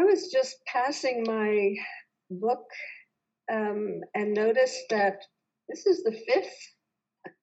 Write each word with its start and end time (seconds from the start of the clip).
I 0.00 0.04
was 0.04 0.30
just 0.32 0.56
passing 0.66 1.24
my 1.26 1.74
book 2.30 2.64
um, 3.52 4.00
and 4.14 4.32
noticed 4.32 4.84
that 4.88 5.18
this 5.68 5.86
is 5.86 6.02
the 6.02 6.12
fifth. 6.26 6.56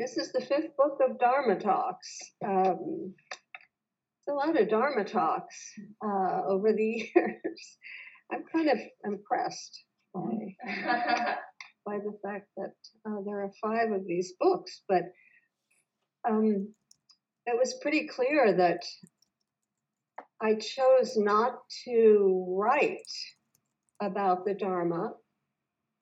This 0.00 0.16
is 0.16 0.32
the 0.32 0.40
fifth 0.40 0.76
book 0.76 0.98
of 1.00 1.20
Dharma 1.20 1.56
talks. 1.60 2.18
Um, 2.44 3.14
it's 3.16 4.28
a 4.28 4.32
lot 4.32 4.60
of 4.60 4.68
Dharma 4.68 5.04
talks 5.04 5.72
uh, 6.04 6.42
over 6.48 6.72
the 6.72 6.82
years. 7.14 7.78
I'm 8.32 8.42
kind 8.52 8.68
of 8.68 8.78
impressed 9.04 9.84
by 10.12 10.56
by 11.86 11.98
the 11.98 12.18
fact 12.24 12.48
that 12.56 12.74
uh, 13.08 13.20
there 13.24 13.44
are 13.44 13.52
five 13.62 13.92
of 13.92 14.04
these 14.06 14.34
books, 14.40 14.82
but 14.88 15.04
um, 16.28 16.74
it 17.46 17.56
was 17.56 17.78
pretty 17.80 18.08
clear 18.08 18.52
that 18.56 18.82
I 20.40 20.54
chose 20.54 21.16
not 21.16 21.62
to 21.84 22.46
write 22.58 23.10
about 24.00 24.44
the 24.44 24.54
Dharma 24.54 25.14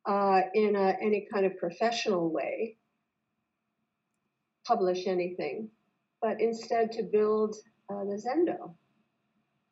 uh, 0.07 0.41
in 0.55 0.75
a, 0.75 0.97
any 1.01 1.29
kind 1.33 1.47
of 1.47 1.59
professional 1.59 2.33
way, 2.33 2.77
publish 4.67 5.07
anything, 5.07 5.69
but 6.21 6.41
instead 6.41 6.93
to 6.93 7.03
build 7.03 7.57
uh, 7.91 8.05
the 8.05 8.21
Zendo. 8.21 8.75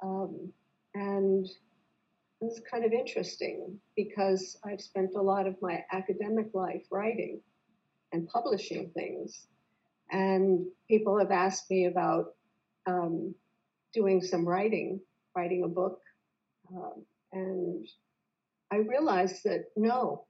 Um, 0.02 0.52
and 0.94 1.46
it 1.46 2.44
was 2.44 2.60
kind 2.70 2.84
of 2.84 2.92
interesting 2.92 3.78
because 3.96 4.58
I've 4.64 4.80
spent 4.80 5.14
a 5.16 5.22
lot 5.22 5.46
of 5.46 5.56
my 5.60 5.84
academic 5.92 6.48
life 6.54 6.84
writing 6.90 7.40
and 8.12 8.28
publishing 8.28 8.90
things. 8.94 9.46
And 10.10 10.66
people 10.88 11.18
have 11.18 11.30
asked 11.30 11.70
me 11.70 11.86
about 11.86 12.34
um, 12.86 13.34
doing 13.92 14.22
some 14.22 14.46
writing, 14.46 15.00
writing 15.36 15.64
a 15.64 15.68
book. 15.68 15.98
Um, 16.74 17.04
and 17.32 17.86
I 18.72 18.76
realized 18.76 19.42
that 19.44 19.66
no, 19.76 20.26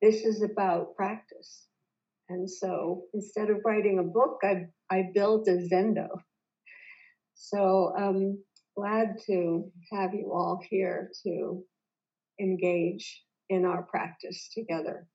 this 0.00 0.24
is 0.24 0.42
about 0.42 0.96
practice. 0.96 1.66
And 2.28 2.50
so 2.50 3.04
instead 3.14 3.50
of 3.50 3.58
writing 3.64 3.98
a 3.98 4.02
book, 4.02 4.38
I, 4.42 4.66
I 4.90 5.10
built 5.14 5.48
a 5.48 5.68
Zendo. 5.70 6.08
So 7.34 7.92
I'm 7.96 8.04
um, 8.04 8.44
glad 8.76 9.16
to 9.26 9.70
have 9.92 10.14
you 10.14 10.32
all 10.32 10.62
here 10.70 11.10
to 11.24 11.62
engage 12.40 13.22
in 13.48 13.64
our 13.64 13.82
practice 13.82 14.50
together. 14.54 15.06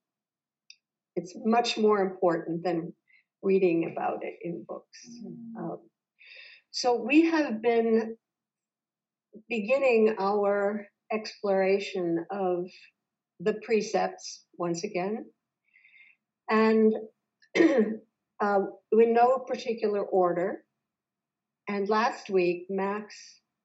It's 1.15 1.33
much 1.43 1.77
more 1.77 1.99
important 1.99 2.63
than 2.63 2.93
reading 3.41 3.91
about 3.91 4.23
it 4.23 4.35
in 4.43 4.63
books. 4.67 4.99
Mm. 5.23 5.55
Um, 5.59 5.79
so 6.77 6.93
we 6.93 7.25
have 7.25 7.59
been 7.59 8.15
beginning 9.49 10.15
our 10.19 10.87
exploration 11.11 12.23
of 12.29 12.69
the 13.39 13.53
precepts 13.65 14.43
once 14.59 14.83
again. 14.83 15.25
And 16.51 16.93
uh, 17.57 18.59
in 18.91 19.13
no 19.13 19.39
particular 19.39 20.01
order. 20.01 20.65
And 21.67 21.89
last 21.89 22.29
week, 22.29 22.67
Max 22.69 23.15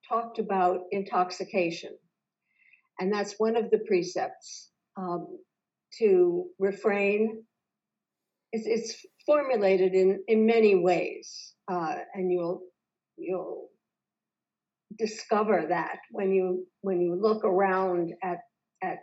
talked 0.08 0.38
about 0.38 0.84
intoxication. 0.90 1.90
And 2.98 3.12
that's 3.12 3.34
one 3.36 3.58
of 3.58 3.70
the 3.70 3.80
precepts 3.80 4.70
um, 4.96 5.38
to 5.98 6.46
refrain. 6.58 7.44
It's, 8.52 8.66
it's, 8.66 9.04
formulated 9.24 9.94
in, 9.94 10.20
in 10.26 10.46
many 10.46 10.74
ways, 10.74 11.54
uh, 11.70 11.94
and 12.12 12.32
you'll 12.32 12.60
you'll 13.16 13.68
discover 14.98 15.66
that 15.68 15.98
when 16.10 16.32
you 16.32 16.66
when 16.82 17.00
you 17.00 17.18
look 17.20 17.44
around 17.44 18.12
at 18.22 18.38
at 18.82 18.98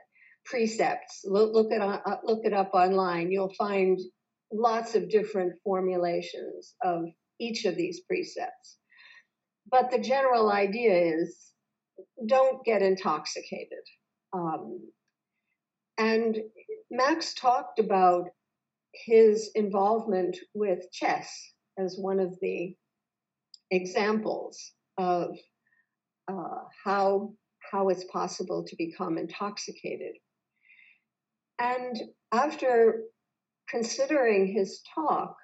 precepts. 0.45 1.21
Look, 1.25 1.53
look 1.53 1.71
it 1.71 1.81
uh, 1.81 2.17
look 2.23 2.41
it 2.43 2.53
up 2.53 2.71
online. 2.73 3.31
You'll 3.31 3.53
find 3.57 3.99
lots 4.51 4.95
of 4.95 5.09
different 5.09 5.53
formulations 5.63 6.75
of 6.83 7.05
each 7.39 7.65
of 7.65 7.75
these 7.75 8.01
precepts. 8.01 8.77
But 9.69 9.91
the 9.91 9.99
general 9.99 10.51
idea 10.51 11.15
is 11.15 11.51
don't 12.25 12.63
get 12.65 12.81
intoxicated. 12.81 13.83
Um, 14.33 14.79
and 15.97 16.37
Max 16.89 17.33
talked 17.33 17.79
about 17.79 18.29
his 18.93 19.51
involvement 19.53 20.37
with 20.53 20.91
chess 20.91 21.31
as 21.77 21.97
one 21.97 22.19
of 22.19 22.37
the 22.41 22.75
examples 23.71 24.71
of 24.97 25.37
uh, 26.27 26.63
how 26.83 27.33
how 27.71 27.89
it's 27.89 28.05
possible 28.05 28.63
to 28.65 28.75
become 28.77 29.17
intoxicated. 29.17 30.13
And 31.59 31.95
after 32.31 33.03
considering 33.69 34.47
his 34.47 34.81
talk, 34.95 35.35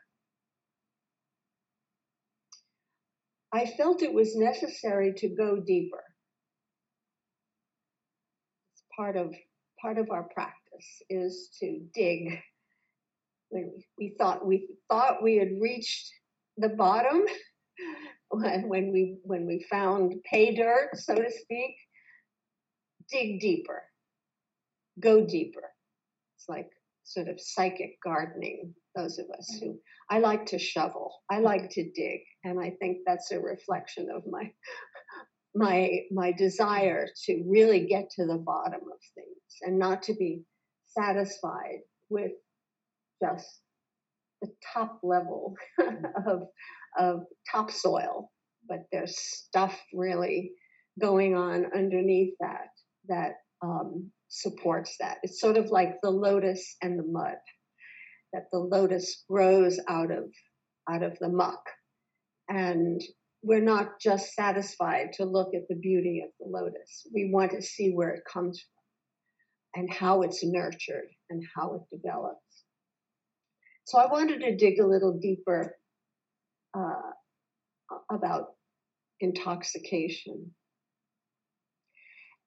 I 3.54 3.66
felt 3.66 4.02
it 4.02 4.14
was 4.14 4.36
necessary 4.36 5.14
to 5.18 5.30
go 5.30 5.62
deeper. 5.66 6.04
It's 8.74 8.84
part 8.96 9.16
of 9.16 9.34
part 9.82 9.98
of 9.98 10.10
our 10.10 10.24
practice 10.24 11.02
is 11.10 11.50
to 11.60 11.80
dig. 11.94 12.40
We, 13.52 13.66
we 13.98 14.16
thought 14.18 14.46
we 14.46 14.68
thought 14.90 15.22
we 15.22 15.38
had 15.38 15.62
reached 15.62 16.12
the 16.58 16.70
bottom 16.70 17.24
when, 18.36 18.68
when 18.70 18.92
we 18.92 19.18
when 19.24 19.46
we 19.46 19.66
found 19.70 20.16
pay 20.30 20.56
dirt, 20.56 20.90
so 20.96 21.16
to 21.16 21.32
speak. 21.32 21.76
Dig 23.12 23.40
deeper. 23.40 23.84
Go 25.00 25.26
deeper. 25.26 25.72
It's 26.36 26.50
like 26.50 26.70
sort 27.04 27.28
of 27.28 27.40
psychic 27.40 27.98
gardening, 28.04 28.74
those 28.96 29.20
of 29.20 29.28
us 29.38 29.58
who 29.62 29.80
I 30.10 30.20
like 30.20 30.46
to 30.48 30.60
shovel, 30.60 31.14
I 31.30 31.40
like 31.40 31.70
to 31.72 31.92
dig, 31.92 32.22
and 32.44 32.60
I 32.60 32.72
think 32.80 33.00
that's 33.06 33.32
a 33.32 33.40
reflection 33.40 34.10
of 34.14 34.24
my 34.28 34.52
my 35.56 36.02
my 36.12 36.32
desire 36.32 37.08
to 37.26 37.44
really 37.48 37.86
get 37.88 38.10
to 38.12 38.26
the 38.26 38.38
bottom 38.38 38.82
of 38.82 39.00
things 39.14 39.58
and 39.62 39.80
not 39.80 40.04
to 40.04 40.14
be 40.14 40.42
satisfied 40.88 41.80
with 42.10 42.32
just 43.24 43.62
the 44.42 44.52
top 44.74 45.00
level 45.04 45.56
of 46.28 46.48
of 46.98 47.22
topsoil, 47.52 48.32
but 48.68 48.80
there's 48.92 49.18
stuff 49.18 49.80
really 49.94 50.52
going 51.00 51.36
on 51.36 51.66
underneath 51.76 52.34
that 52.40 52.68
that 53.08 53.34
um, 53.62 54.12
supports 54.28 54.96
that. 55.00 55.18
It's 55.24 55.40
sort 55.40 55.58
of 55.58 55.70
like 55.70 55.96
the 56.02 56.10
lotus 56.10 56.76
and 56.82 56.98
the 56.98 57.08
mud, 57.08 57.38
that 58.34 58.46
the 58.52 58.60
lotus 58.60 59.24
grows 59.30 59.80
out 59.88 60.12
of 60.12 60.26
out 60.90 61.04
of 61.04 61.18
the 61.20 61.30
muck. 61.30 61.64
And 62.48 63.02
we're 63.42 63.62
not 63.62 64.00
just 64.00 64.34
satisfied 64.34 65.14
to 65.14 65.26
look 65.26 65.54
at 65.56 65.68
the 65.70 65.76
beauty 65.76 66.24
of 66.26 66.32
the 66.40 66.48
lotus. 66.50 67.08
We 67.14 67.30
want 67.32 67.52
to 67.52 67.62
see 67.62 67.92
where 67.92 68.10
it 68.10 68.24
comes 68.32 68.60
from 68.60 69.82
and 69.82 69.94
how 69.94 70.22
it's 70.22 70.44
nurtured 70.44 71.10
and 71.30 71.44
how 71.56 71.76
it 71.76 71.96
develops. 71.96 72.40
So 73.86 74.00
I 74.00 74.08
wanted 74.08 74.42
to 74.42 74.56
dig 74.56 74.80
a 74.80 74.88
little 74.88 75.20
deeper 75.20 75.76
uh, 76.76 77.96
about 78.12 78.48
intoxication. 79.20 80.52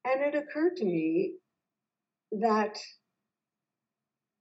And 0.05 0.23
it 0.23 0.35
occurred 0.35 0.77
to 0.77 0.85
me 0.85 1.35
that 2.33 2.79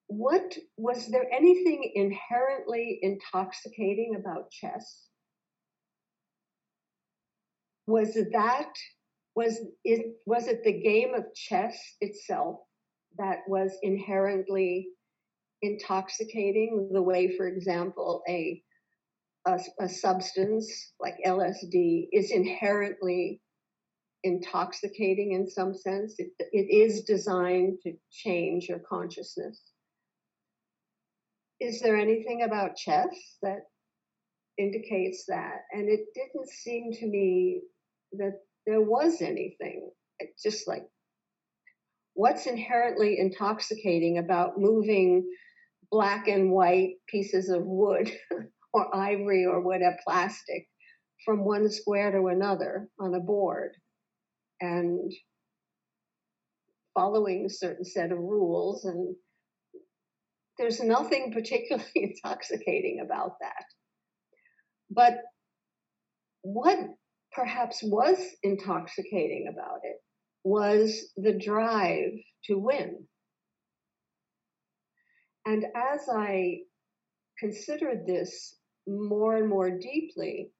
what 0.07 0.57
was 0.77 1.07
there 1.07 1.27
anything 1.31 1.91
inherently 1.95 2.99
intoxicating 3.01 4.15
about 4.17 4.51
chess? 4.51 5.07
Was 7.87 8.17
that 8.33 8.73
was 9.35 9.59
it 9.83 10.15
was 10.25 10.47
it 10.47 10.63
the 10.63 10.81
game 10.81 11.13
of 11.13 11.23
chess 11.35 11.77
itself 12.01 12.59
that 13.17 13.39
was 13.47 13.71
inherently 13.83 14.89
intoxicating 15.61 16.89
the 16.91 17.01
way 17.01 17.35
for 17.37 17.47
example 17.47 18.23
a 18.27 18.61
a, 19.47 19.59
a 19.79 19.89
substance 19.89 20.93
like 20.99 21.15
LSD 21.25 22.09
is 22.11 22.31
inherently 22.31 23.41
intoxicating 24.23 25.31
in 25.31 25.49
some 25.49 25.73
sense. 25.73 26.15
It, 26.17 26.31
it 26.51 26.69
is 26.69 27.03
designed 27.03 27.79
to 27.83 27.93
change 28.11 28.67
your 28.67 28.79
consciousness. 28.79 29.61
Is 31.59 31.81
there 31.81 31.97
anything 31.97 32.43
about 32.43 32.75
chess 32.75 33.15
that 33.41 33.61
indicates 34.57 35.25
that? 35.27 35.61
And 35.71 35.89
it 35.89 36.01
didn't 36.13 36.49
seem 36.49 36.91
to 36.93 37.07
me 37.07 37.61
that 38.13 38.41
there 38.65 38.81
was 38.81 39.21
anything. 39.21 39.89
It's 40.19 40.43
just 40.43 40.67
like, 40.67 40.83
what's 42.13 42.47
inherently 42.47 43.17
intoxicating 43.17 44.17
about 44.17 44.59
moving 44.59 45.27
black 45.89 46.27
and 46.27 46.51
white 46.51 46.95
pieces 47.07 47.49
of 47.49 47.63
wood 47.63 48.11
or 48.77 48.95
ivory 48.95 49.45
or 49.45 49.61
whatever 49.61 49.97
plastic 50.05 50.67
from 51.25 51.43
one 51.43 51.69
square 51.69 52.11
to 52.11 52.27
another 52.27 52.87
on 52.99 53.13
a 53.13 53.19
board? 53.19 53.71
and 54.59 55.11
following 56.95 57.45
a 57.45 57.49
certain 57.49 57.85
set 57.85 58.11
of 58.11 58.17
rules 58.17 58.85
and 58.85 59.15
there's 60.57 60.79
nothing 60.79 61.31
particularly 61.31 61.85
intoxicating 61.95 62.99
about 63.05 63.33
that 63.39 63.65
but 64.89 65.19
what 66.41 66.79
perhaps 67.33 67.81
was 67.83 68.17
intoxicating 68.43 69.47
about 69.51 69.81
it 69.83 69.97
was 70.43 71.11
the 71.17 71.37
drive 71.37 72.13
to 72.45 72.57
win. 72.57 73.05
And 75.45 75.65
as 75.75 76.01
I 76.11 76.59
considered 77.39 78.05
this 78.07 78.55
more 78.87 79.35
and 79.35 79.47
more 79.49 79.69
deeply, 79.69 80.51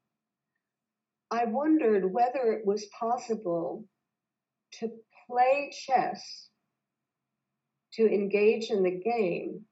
I 1.32 1.46
wondered 1.46 2.12
whether 2.12 2.52
it 2.54 2.66
was 2.66 2.86
possible 3.00 3.86
to 4.80 4.90
play 5.28 5.72
chess, 5.72 6.50
to 7.94 8.06
engage 8.06 8.70
in 8.70 8.84
the 8.84 9.00
game, 9.00 9.66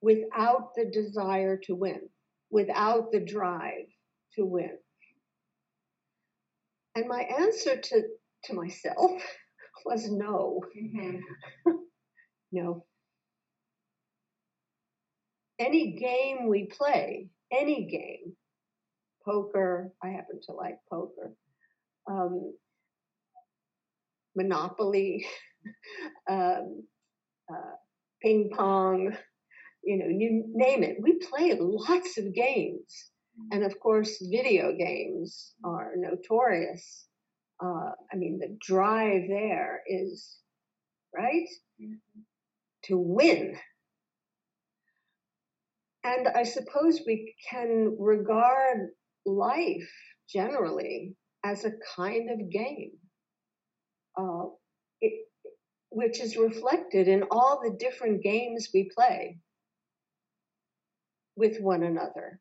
without 0.00 0.74
the 0.76 0.86
desire 0.86 1.56
to 1.64 1.74
win, 1.74 2.00
without 2.50 3.12
the 3.12 3.20
drive 3.20 3.86
to 4.34 4.44
win. 4.44 4.76
And 6.94 7.08
my 7.08 7.22
answer 7.22 7.76
to, 7.76 8.02
to 8.44 8.54
myself 8.54 9.22
was 9.84 10.10
no. 10.10 10.62
Mm-hmm. 10.76 11.70
no. 12.52 12.84
Any 15.58 15.92
game 15.92 16.48
we 16.48 16.66
play, 16.66 17.28
any 17.52 17.86
game, 17.86 18.34
poker, 19.24 19.92
I 20.02 20.08
happen 20.08 20.40
to 20.46 20.52
like 20.52 20.78
poker, 20.90 21.32
um, 22.10 22.54
Monopoly, 24.36 25.26
um, 26.30 26.84
uh, 27.50 27.74
ping 28.22 28.50
pong, 28.54 29.16
you 29.82 29.98
know, 29.98 30.06
you 30.06 30.44
name 30.52 30.82
it. 30.82 30.98
We 31.00 31.18
play 31.18 31.56
lots 31.58 32.18
of 32.18 32.34
games. 32.34 33.10
And 33.52 33.64
of 33.64 33.78
course, 33.78 34.20
video 34.20 34.74
games 34.76 35.54
are 35.64 35.92
notorious. 35.96 37.06
Uh, 37.62 37.92
I 38.12 38.16
mean, 38.16 38.38
the 38.38 38.56
drive 38.60 39.28
there 39.28 39.82
is, 39.86 40.38
right? 41.14 41.48
Mm-hmm. 41.80 42.20
To 42.84 42.98
win. 42.98 43.56
And 46.04 46.28
I 46.28 46.44
suppose 46.44 47.00
we 47.06 47.34
can 47.50 47.96
regard 47.98 48.88
life 49.26 49.90
generally 50.28 51.14
as 51.44 51.64
a 51.64 51.72
kind 51.96 52.30
of 52.30 52.50
game, 52.50 52.92
uh, 54.16 54.46
it, 55.00 55.26
which 55.90 56.20
is 56.20 56.36
reflected 56.36 57.08
in 57.08 57.24
all 57.30 57.60
the 57.62 57.76
different 57.78 58.22
games 58.22 58.68
we 58.72 58.90
play 58.94 59.38
with 61.36 61.60
one 61.60 61.82
another. 61.82 62.40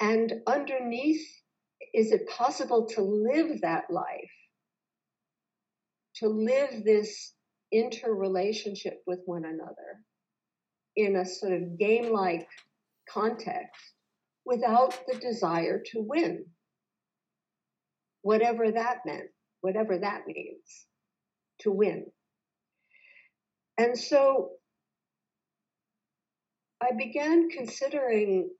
And 0.00 0.32
underneath, 0.46 1.26
is 1.94 2.12
it 2.12 2.28
possible 2.28 2.86
to 2.94 3.02
live 3.02 3.60
that 3.62 3.84
life? 3.90 4.30
To 6.16 6.28
live 6.28 6.84
this 6.84 7.32
interrelationship 7.72 9.02
with 9.06 9.20
one 9.24 9.44
another 9.44 10.04
in 10.96 11.16
a 11.16 11.26
sort 11.26 11.52
of 11.52 11.78
game 11.78 12.12
like 12.12 12.46
context 13.08 13.80
without 14.44 14.98
the 15.06 15.18
desire 15.18 15.82
to 15.92 16.00
win, 16.00 16.44
whatever 18.22 18.70
that 18.70 18.98
meant, 19.06 19.30
whatever 19.60 19.98
that 19.98 20.26
means, 20.26 20.86
to 21.60 21.70
win. 21.70 22.06
And 23.78 23.98
so 23.98 24.50
I 26.82 26.90
began 26.96 27.48
considering 27.50 28.50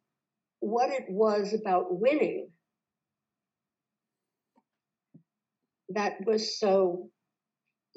what 0.61 0.91
it 0.91 1.07
was 1.09 1.53
about 1.53 1.99
winning 1.99 2.49
that 5.91 6.15
was 6.25 6.59
so 6.59 7.11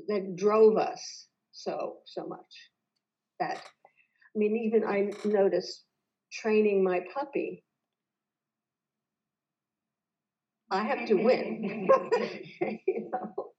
that 0.08 0.36
drove 0.36 0.78
us 0.78 1.28
so 1.52 1.98
so 2.06 2.26
much 2.28 2.40
that 3.40 3.62
i 4.36 4.40
mean 4.40 4.56
even 4.56 4.84
i 4.84 5.12
noticed 5.28 5.86
training 6.32 6.84
my 6.84 7.02
puppy. 7.14 7.64
I 10.72 10.84
have 10.84 11.08
to 11.08 11.14
win. 11.16 11.88
You 12.88 13.10
know 13.12 13.52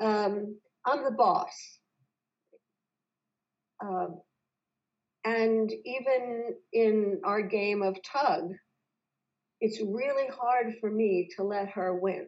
um, 0.06 0.56
i'm 0.86 1.04
the 1.04 1.10
boss. 1.10 1.78
Um, 3.84 4.20
and 5.24 5.72
even 5.84 6.54
in 6.72 7.20
our 7.24 7.42
game 7.42 7.82
of 7.82 7.96
tug, 8.02 8.52
it's 9.60 9.80
really 9.80 10.28
hard 10.28 10.74
for 10.80 10.90
me 10.90 11.28
to 11.36 11.42
let 11.42 11.70
her 11.70 11.96
win, 11.96 12.26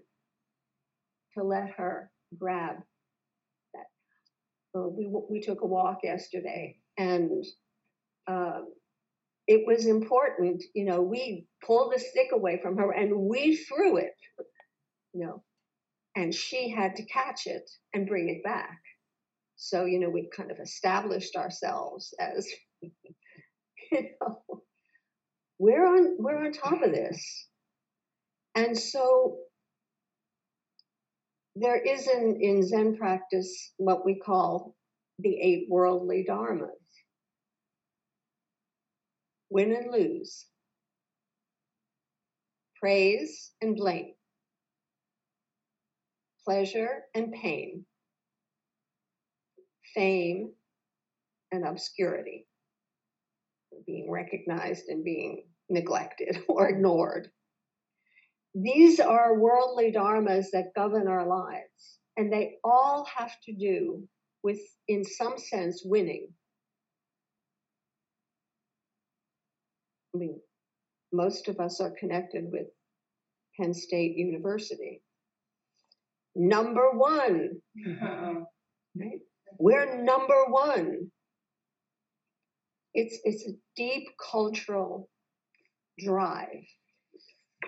to 1.36 1.44
let 1.44 1.70
her 1.76 2.10
grab 2.36 2.76
that. 3.74 3.86
We, 4.74 5.08
we 5.30 5.40
took 5.40 5.62
a 5.62 5.66
walk 5.66 6.00
yesterday 6.02 6.78
and 6.96 7.44
um, 8.26 8.66
it 9.46 9.66
was 9.66 9.86
important, 9.86 10.62
you 10.74 10.84
know, 10.84 11.02
we 11.02 11.46
pulled 11.64 11.92
the 11.92 11.98
stick 11.98 12.28
away 12.32 12.58
from 12.62 12.78
her 12.78 12.90
and 12.90 13.14
we 13.14 13.56
threw 13.56 13.98
it, 13.98 14.14
you 15.12 15.26
know, 15.26 15.42
and 16.16 16.34
she 16.34 16.70
had 16.70 16.96
to 16.96 17.04
catch 17.04 17.46
it 17.46 17.68
and 17.92 18.08
bring 18.08 18.28
it 18.28 18.42
back. 18.42 18.80
So, 19.56 19.84
you 19.84 20.00
know, 20.00 20.08
we 20.08 20.28
kind 20.34 20.50
of 20.50 20.58
established 20.58 21.36
ourselves 21.36 22.14
as 22.18 22.48
you 22.82 22.90
know, 24.20 24.42
we're 25.58 25.86
on 25.86 26.16
we're 26.18 26.44
on 26.44 26.52
top 26.52 26.82
of 26.82 26.92
this. 26.92 27.48
And 28.54 28.78
so 28.78 29.38
there 31.56 31.80
is 31.80 32.08
in, 32.08 32.38
in 32.40 32.66
Zen 32.66 32.96
practice 32.96 33.72
what 33.76 34.04
we 34.04 34.16
call 34.16 34.74
the 35.18 35.40
eight 35.40 35.66
worldly 35.68 36.26
dharmas. 36.28 36.70
Win 39.50 39.72
and 39.72 39.90
lose. 39.90 40.46
Praise 42.80 43.52
and 43.60 43.76
blame. 43.76 44.14
Pleasure 46.44 47.02
and 47.14 47.32
pain. 47.32 47.86
Fame 49.94 50.52
and 51.52 51.64
obscurity 51.64 52.46
being 53.86 54.10
recognized 54.10 54.88
and 54.88 55.04
being 55.04 55.44
neglected 55.68 56.38
or 56.48 56.68
ignored. 56.68 57.28
These 58.54 59.00
are 59.00 59.38
worldly 59.38 59.92
dharmas 59.92 60.46
that 60.52 60.74
govern 60.76 61.08
our 61.08 61.26
lives, 61.26 61.98
and 62.16 62.32
they 62.32 62.56
all 62.62 63.04
have 63.16 63.32
to 63.46 63.52
do 63.52 64.06
with, 64.42 64.60
in 64.86 65.04
some 65.04 65.38
sense, 65.38 65.82
winning. 65.84 66.28
I 70.14 70.18
mean, 70.18 70.40
most 71.12 71.48
of 71.48 71.60
us 71.60 71.80
are 71.80 71.92
connected 71.98 72.44
with 72.50 72.66
Penn 73.58 73.74
State 73.74 74.16
University. 74.16 75.02
Number 76.34 76.90
one. 76.92 77.50
right? 78.96 79.20
We're 79.58 80.02
number 80.02 80.44
one 80.48 81.10
it's, 82.94 83.18
it's 83.24 83.46
a 83.46 83.52
deep 83.76 84.04
cultural 84.30 85.10
drive 85.98 86.64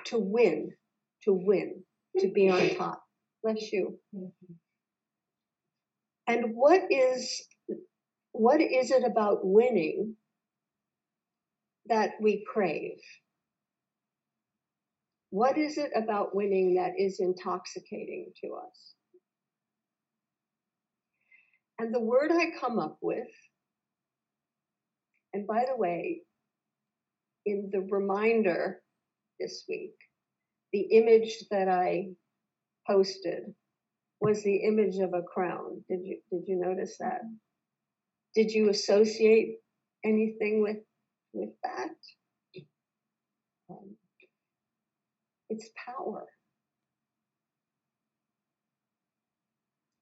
to 0.07 0.19
win, 0.19 0.71
to 1.25 1.33
win, 1.33 1.83
to 2.21 2.31
be 2.33 2.49
on 2.49 2.77
top. 2.77 3.03
Bless 3.43 3.73
you. 3.73 3.99
And 6.29 6.55
what 6.55 6.83
is 6.91 7.45
what 8.33 8.61
is 8.61 8.91
it 8.91 9.05
about 9.05 9.39
winning 9.43 10.16
that 11.89 12.13
we 12.21 12.45
crave? 12.53 12.99
What 15.31 15.59
is 15.59 15.79
it 15.79 15.91
about 15.95 16.35
winning 16.35 16.77
that 16.77 16.93
is 16.99 17.21
intoxicating 17.21 18.33
to 18.43 18.55
us? 18.55 18.95
And 21.79 21.95
the 21.95 22.01
word 22.01 22.31
I 22.33 22.59
come 22.59 22.79
up 22.79 22.99
with 23.03 23.27
and 25.37 25.47
by 25.47 25.67
the 25.69 25.77
way, 25.77 26.23
in 27.45 27.69
the 27.71 27.83
reminder 27.91 28.81
this 29.39 29.65
week, 29.69 29.93
the 30.73 30.81
image 30.81 31.45
that 31.51 31.69
I 31.69 32.09
posted 32.87 33.55
was 34.19 34.43
the 34.43 34.57
image 34.57 34.97
of 34.97 35.13
a 35.13 35.21
crown. 35.23 35.85
Did 35.91 36.01
you 36.05 36.21
did 36.33 36.45
you 36.49 36.57
notice 36.57 36.97
that? 37.01 37.21
Did 38.35 38.51
you 38.51 38.71
associate 38.71 39.59
anything 40.07 40.63
with 40.63 40.79
with 41.37 41.51
that? 41.63 41.91
Um, 43.71 43.97
it's 45.51 45.69
power. 45.87 46.27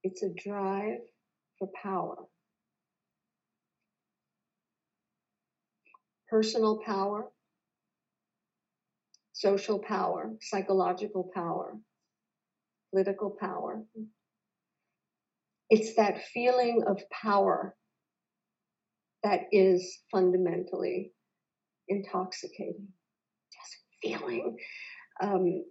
It's 0.03 0.23
a 0.23 0.29
drive 0.29 0.99
for 1.59 1.69
power. 1.81 2.17
Personal 6.29 6.79
power, 6.85 7.27
social 9.33 9.79
power, 9.79 10.31
psychological 10.41 11.29
power, 11.33 11.77
political 12.91 13.35
power. 13.39 13.83
It's 15.69 15.95
that 15.95 16.23
feeling 16.33 16.83
of 16.87 17.01
power 17.09 17.75
that 19.23 19.41
is 19.51 19.99
fundamentally 20.11 21.11
intoxicating. 21.87 22.87
Just 23.53 23.77
feeling. 24.01 24.57
Um, 25.21 25.63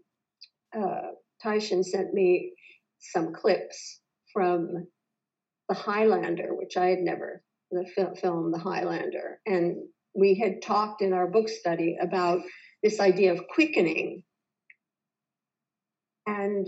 uh, 0.77 1.13
Taishan 1.45 1.85
sent 1.85 2.15
me 2.15 2.53
some 2.99 3.35
clips 3.35 4.01
from 4.33 4.87
The 5.69 5.75
Highlander, 5.75 6.55
which 6.55 6.77
I 6.77 6.87
had 6.87 7.01
never, 7.01 7.43
the 7.71 7.87
film 8.21 8.51
The 8.51 8.59
Highlander. 8.59 9.41
And 9.47 9.77
we 10.15 10.35
had 10.35 10.63
talked 10.63 11.03
in 11.03 11.13
our 11.13 11.27
book 11.27 11.49
study 11.49 11.97
about 12.01 12.41
this 12.83 13.01
idea 13.01 13.33
of 13.33 13.47
quickening. 13.49 14.23
And 16.27 16.67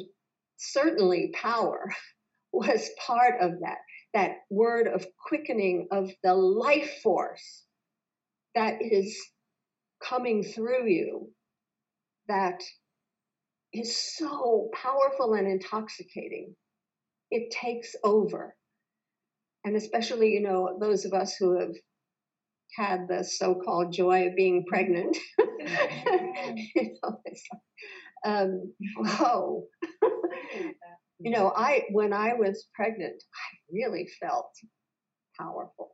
certainly 0.56 1.32
power 1.34 1.92
was 2.52 2.90
part 3.04 3.40
of 3.40 3.60
that, 3.60 3.78
that 4.14 4.38
word 4.50 4.86
of 4.86 5.06
quickening 5.28 5.88
of 5.90 6.10
the 6.22 6.34
life 6.34 7.00
force 7.02 7.66
that 8.56 8.78
is 8.80 9.16
coming 10.02 10.42
through 10.42 10.88
you 10.88 11.30
that 12.28 12.62
is 13.72 13.96
so 14.16 14.70
powerful 14.72 15.34
and 15.34 15.46
intoxicating. 15.46 16.54
It 17.30 17.50
takes 17.50 17.94
over. 18.04 18.54
And 19.64 19.76
especially, 19.76 20.30
you 20.30 20.40
know, 20.40 20.78
those 20.80 21.04
of 21.04 21.12
us 21.12 21.34
who 21.36 21.58
have 21.58 21.74
had 22.76 23.08
the 23.08 23.24
so-called 23.24 23.92
joy 23.92 24.28
of 24.28 24.36
being 24.36 24.64
pregnant. 24.66 25.16
you 25.38 26.96
know, 27.02 27.20
it's 27.24 27.48
um, 28.24 28.72
whoa. 28.96 29.66
you 31.18 31.30
know, 31.30 31.52
I 31.54 31.84
when 31.90 32.12
I 32.12 32.34
was 32.34 32.66
pregnant, 32.74 33.22
I 33.34 33.56
really 33.72 34.08
felt 34.20 34.50
powerful. 35.38 35.92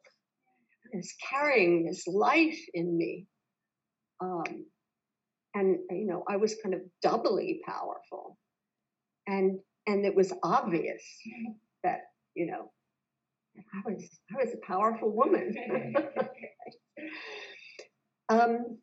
I 0.92 0.96
was 0.96 1.14
carrying 1.30 1.86
this 1.86 2.06
life 2.06 2.58
in 2.74 2.96
me. 2.96 3.26
Um, 4.22 4.66
and 5.54 5.78
you 5.90 6.06
know, 6.06 6.24
I 6.28 6.36
was 6.36 6.56
kind 6.62 6.74
of 6.74 6.80
doubly 7.02 7.60
powerful. 7.66 8.38
And 9.26 9.58
and 9.86 10.06
it 10.06 10.14
was 10.14 10.32
obvious 10.42 11.02
that, 11.82 12.02
you 12.34 12.46
know, 12.46 12.70
I 13.56 13.90
was 13.90 14.08
I 14.32 14.36
was 14.44 14.54
a 14.54 14.66
powerful 14.66 15.10
woman. 15.10 15.54
um, 18.28 18.78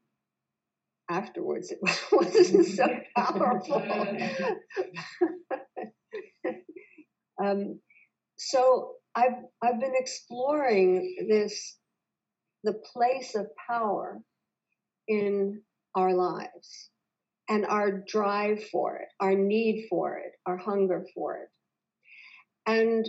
afterwards, 1.10 1.72
it 1.72 1.80
wasn't 2.12 2.68
so 2.68 2.86
powerful. 3.16 3.82
um, 7.44 7.80
so 8.38 8.94
I've 9.16 9.44
I've 9.64 9.80
been 9.80 9.96
exploring 9.96 11.16
this 11.28 11.78
the 12.64 12.74
place 12.94 13.36
of 13.36 13.48
power 13.68 14.22
in 15.10 15.62
our 15.96 16.14
lives 16.14 16.92
and 17.50 17.66
our 17.66 18.04
drive 18.08 18.64
for 18.72 18.98
it, 18.98 19.10
our 19.20 19.34
need 19.36 19.88
for 19.90 20.18
it, 20.18 20.34
our 20.46 20.56
hunger 20.56 21.06
for 21.14 21.36
it. 21.38 21.50
And 22.68 23.06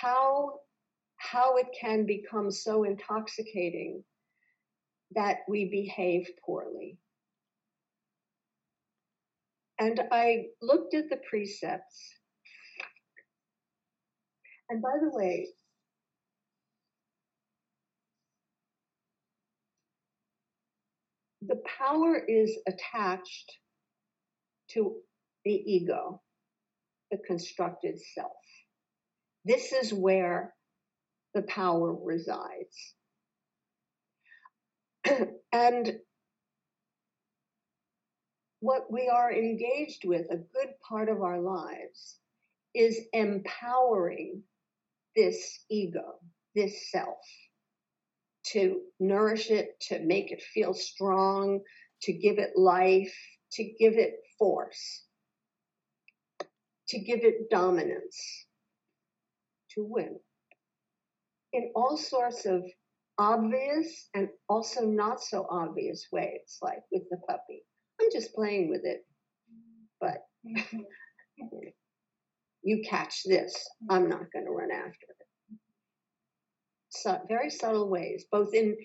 how 0.00 0.54
how 1.18 1.56
it 1.56 1.66
can 1.78 2.06
become 2.06 2.50
so 2.50 2.84
intoxicating 2.84 4.04
that 5.14 5.38
we 5.48 5.70
behave 5.70 6.28
poorly. 6.44 6.98
And 9.78 10.00
I 10.12 10.46
looked 10.60 10.94
at 10.94 11.08
the 11.10 11.18
precepts. 11.28 11.98
And 14.68 14.80
by 14.82 14.96
the 15.00 15.10
way, 15.10 15.48
the 21.46 21.60
power 21.78 22.16
is 22.16 22.56
attached 22.66 23.52
to 24.70 24.96
the 25.44 25.52
ego, 25.52 26.20
the 27.10 27.18
constructed 27.18 27.98
self. 28.14 28.32
This 29.44 29.72
is 29.72 29.92
where 29.92 30.54
the 31.34 31.42
power 31.42 31.94
resides. 31.94 32.94
and 35.52 35.98
what 38.60 38.90
we 38.90 39.10
are 39.12 39.30
engaged 39.30 40.06
with, 40.06 40.22
a 40.30 40.36
good 40.36 40.70
part 40.88 41.10
of 41.10 41.20
our 41.20 41.38
lives, 41.38 42.18
is 42.74 42.98
empowering 43.12 44.42
this 45.14 45.60
ego, 45.68 46.14
this 46.54 46.90
self, 46.90 47.18
to 48.52 48.80
nourish 49.00 49.50
it, 49.50 49.78
to 49.88 50.00
make 50.00 50.30
it 50.30 50.42
feel 50.42 50.74
strong, 50.74 51.60
to 52.02 52.12
give 52.12 52.38
it 52.38 52.56
life, 52.56 53.14
to 53.52 53.64
give 53.78 53.94
it 53.94 54.14
force, 54.38 55.04
to 56.88 56.98
give 56.98 57.20
it 57.24 57.50
dominance, 57.50 58.46
to 59.70 59.84
win 59.84 60.18
in 61.54 61.70
all 61.74 61.96
sorts 61.96 62.44
of 62.46 62.62
obvious 63.16 64.08
and 64.12 64.28
also 64.48 64.84
not 64.84 65.22
so 65.22 65.46
obvious 65.48 66.08
ways, 66.12 66.58
like 66.60 66.80
with 66.92 67.04
the 67.10 67.16
puppy. 67.28 67.64
I'm 68.00 68.08
just 68.12 68.34
playing 68.34 68.68
with 68.68 68.82
it, 68.84 69.06
but 70.00 70.18
mm-hmm. 70.44 70.78
you 72.62 72.82
catch 72.88 73.22
this, 73.24 73.68
I'm 73.88 74.08
not 74.08 74.32
going 74.32 74.44
to 74.46 74.50
run 74.50 74.70
after 74.72 75.06
it. 75.08 75.23
So 76.94 77.20
very 77.28 77.50
subtle 77.50 77.88
ways, 77.88 78.24
both 78.30 78.54
in 78.54 78.76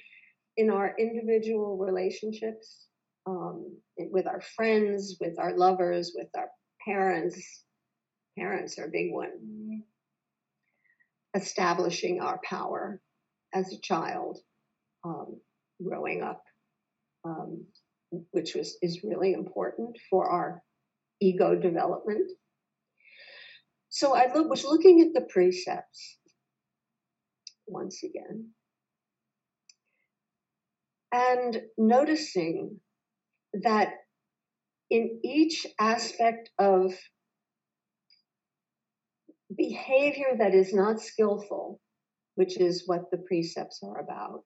in 0.57 0.69
our 0.69 0.93
individual 0.97 1.77
relationships, 1.77 2.87
um, 3.25 3.77
with 3.97 4.27
our 4.27 4.41
friends, 4.41 5.17
with 5.21 5.39
our 5.39 5.55
lovers, 5.55 6.13
with 6.15 6.27
our 6.35 6.49
parents. 6.85 7.63
Parents 8.37 8.77
are 8.79 8.85
a 8.85 8.89
big 8.89 9.11
one 9.11 9.83
establishing 11.35 12.19
our 12.19 12.39
power 12.43 12.99
as 13.53 13.71
a 13.71 13.79
child, 13.81 14.39
um, 15.03 15.39
growing 15.83 16.23
up, 16.23 16.43
um, 17.25 17.65
which 18.31 18.55
was 18.55 18.77
is 18.81 19.03
really 19.03 19.33
important 19.33 19.97
for 20.09 20.29
our 20.29 20.63
ego 21.19 21.55
development. 21.55 22.31
So 23.89 24.15
I 24.15 24.31
look, 24.33 24.49
was 24.49 24.63
looking 24.63 25.01
at 25.01 25.13
the 25.13 25.27
precepts 25.29 26.17
once 27.69 28.03
again 28.03 28.49
and 31.11 31.61
noticing 31.77 32.79
that 33.53 33.93
in 34.89 35.19
each 35.23 35.65
aspect 35.79 36.49
of 36.59 36.93
behavior 39.55 40.35
that 40.37 40.53
is 40.53 40.73
not 40.73 40.99
skillful, 40.99 41.79
which 42.35 42.59
is 42.59 42.83
what 42.85 43.09
the 43.11 43.17
precepts 43.17 43.81
are 43.83 43.99
about, 43.99 44.43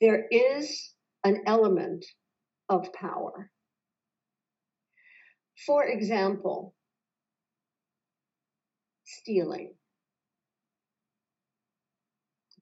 there 0.00 0.26
is 0.30 0.92
an 1.24 1.42
element 1.46 2.04
of 2.68 2.92
power. 2.92 3.50
For 5.66 5.84
example, 5.84 6.74
stealing. 9.04 9.74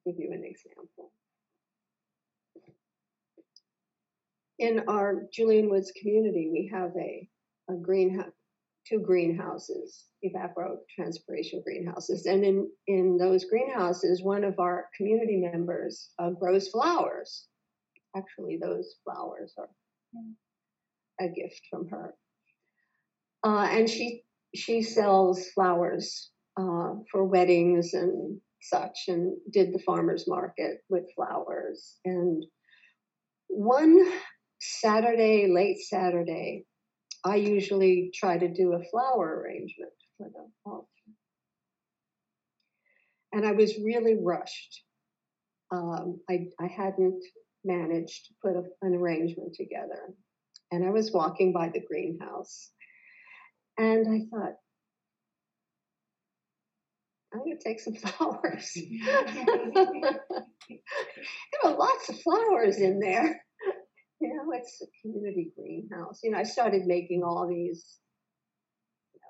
Give 0.05 0.17
you 0.19 0.33
an 0.33 0.45
example. 0.45 1.13
In 4.59 4.85
our 4.89 5.25
Julian 5.33 5.71
Woods 5.71 5.93
community, 6.01 6.49
we 6.53 6.71
have 6.73 6.91
a, 6.97 7.29
a 7.71 7.75
greenhouse, 7.77 8.31
two 8.89 9.01
greenhouses, 9.01 10.05
evapotranspiration 10.25 11.65
greenhouses. 11.65 12.27
And 12.27 12.45
in, 12.45 12.71
in 12.87 13.17
those 13.17 13.45
greenhouses, 13.45 14.23
one 14.23 14.45
of 14.45 14.59
our 14.59 14.87
community 14.97 15.37
members 15.37 16.11
uh, 16.19 16.31
grows 16.31 16.69
flowers. 16.69 17.47
Actually, 18.17 18.59
those 18.61 18.97
flowers 19.05 19.55
are 19.59 19.69
a 21.21 21.29
gift 21.29 21.63
from 21.71 21.89
her. 21.89 22.15
Uh, 23.45 23.69
and 23.71 23.89
she 23.89 24.23
she 24.55 24.83
sells 24.83 25.49
flowers 25.51 26.31
uh, 26.61 26.95
for 27.11 27.25
weddings 27.25 27.95
and 27.95 28.41
such, 28.63 28.99
and 29.09 29.37
did 29.51 29.73
the 29.73 29.79
farmers 29.81 30.27
market 30.29 30.79
with 30.89 31.05
flowers. 31.15 31.99
And 32.05 32.45
one 33.49 34.13
Saturday, 34.61 35.53
late 35.53 35.79
Saturday, 35.79 36.65
I 37.25 37.37
usually 37.37 38.11
try 38.15 38.39
to 38.39 38.53
do 38.53 38.73
a 38.73 38.85
flower 38.91 39.43
arrangement 39.43 39.93
for 40.17 40.29
the 40.33 40.71
altar. 40.71 40.87
And 43.33 43.47
I 43.47 43.53
was 43.53 43.79
really 43.79 44.17
rushed. 44.21 44.83
Um, 45.71 46.21
I, 46.29 46.47
I 46.61 46.67
hadn't 46.67 47.23
managed 47.65 48.27
to 48.27 48.35
put 48.43 48.57
a, 48.57 48.63
an 48.83 48.95
arrangement 48.95 49.55
together. 49.55 50.15
And 50.71 50.85
I 50.85 50.91
was 50.91 51.13
walking 51.13 51.53
by 51.53 51.69
the 51.69 51.83
greenhouse. 51.87 52.71
And 53.79 54.07
I 54.09 54.27
thought, 54.31 54.55
To 57.53 57.59
take 57.59 57.81
some 57.81 57.95
flowers. 58.03 58.73
there 59.05 60.21
are 61.65 61.77
lots 61.77 62.09
of 62.09 62.19
flowers 62.23 62.79
in 62.79 62.99
there. 62.99 63.43
You 64.21 64.35
know, 64.35 64.53
it's 64.53 64.81
a 64.81 64.87
community 65.03 65.53
greenhouse. 65.55 66.21
You 66.23 66.31
know, 66.31 66.39
I 66.39 66.45
started 66.45 66.87
making 66.87 67.23
all 67.23 67.47
these. 67.47 67.99
You 69.13 69.21
know, 69.21 69.29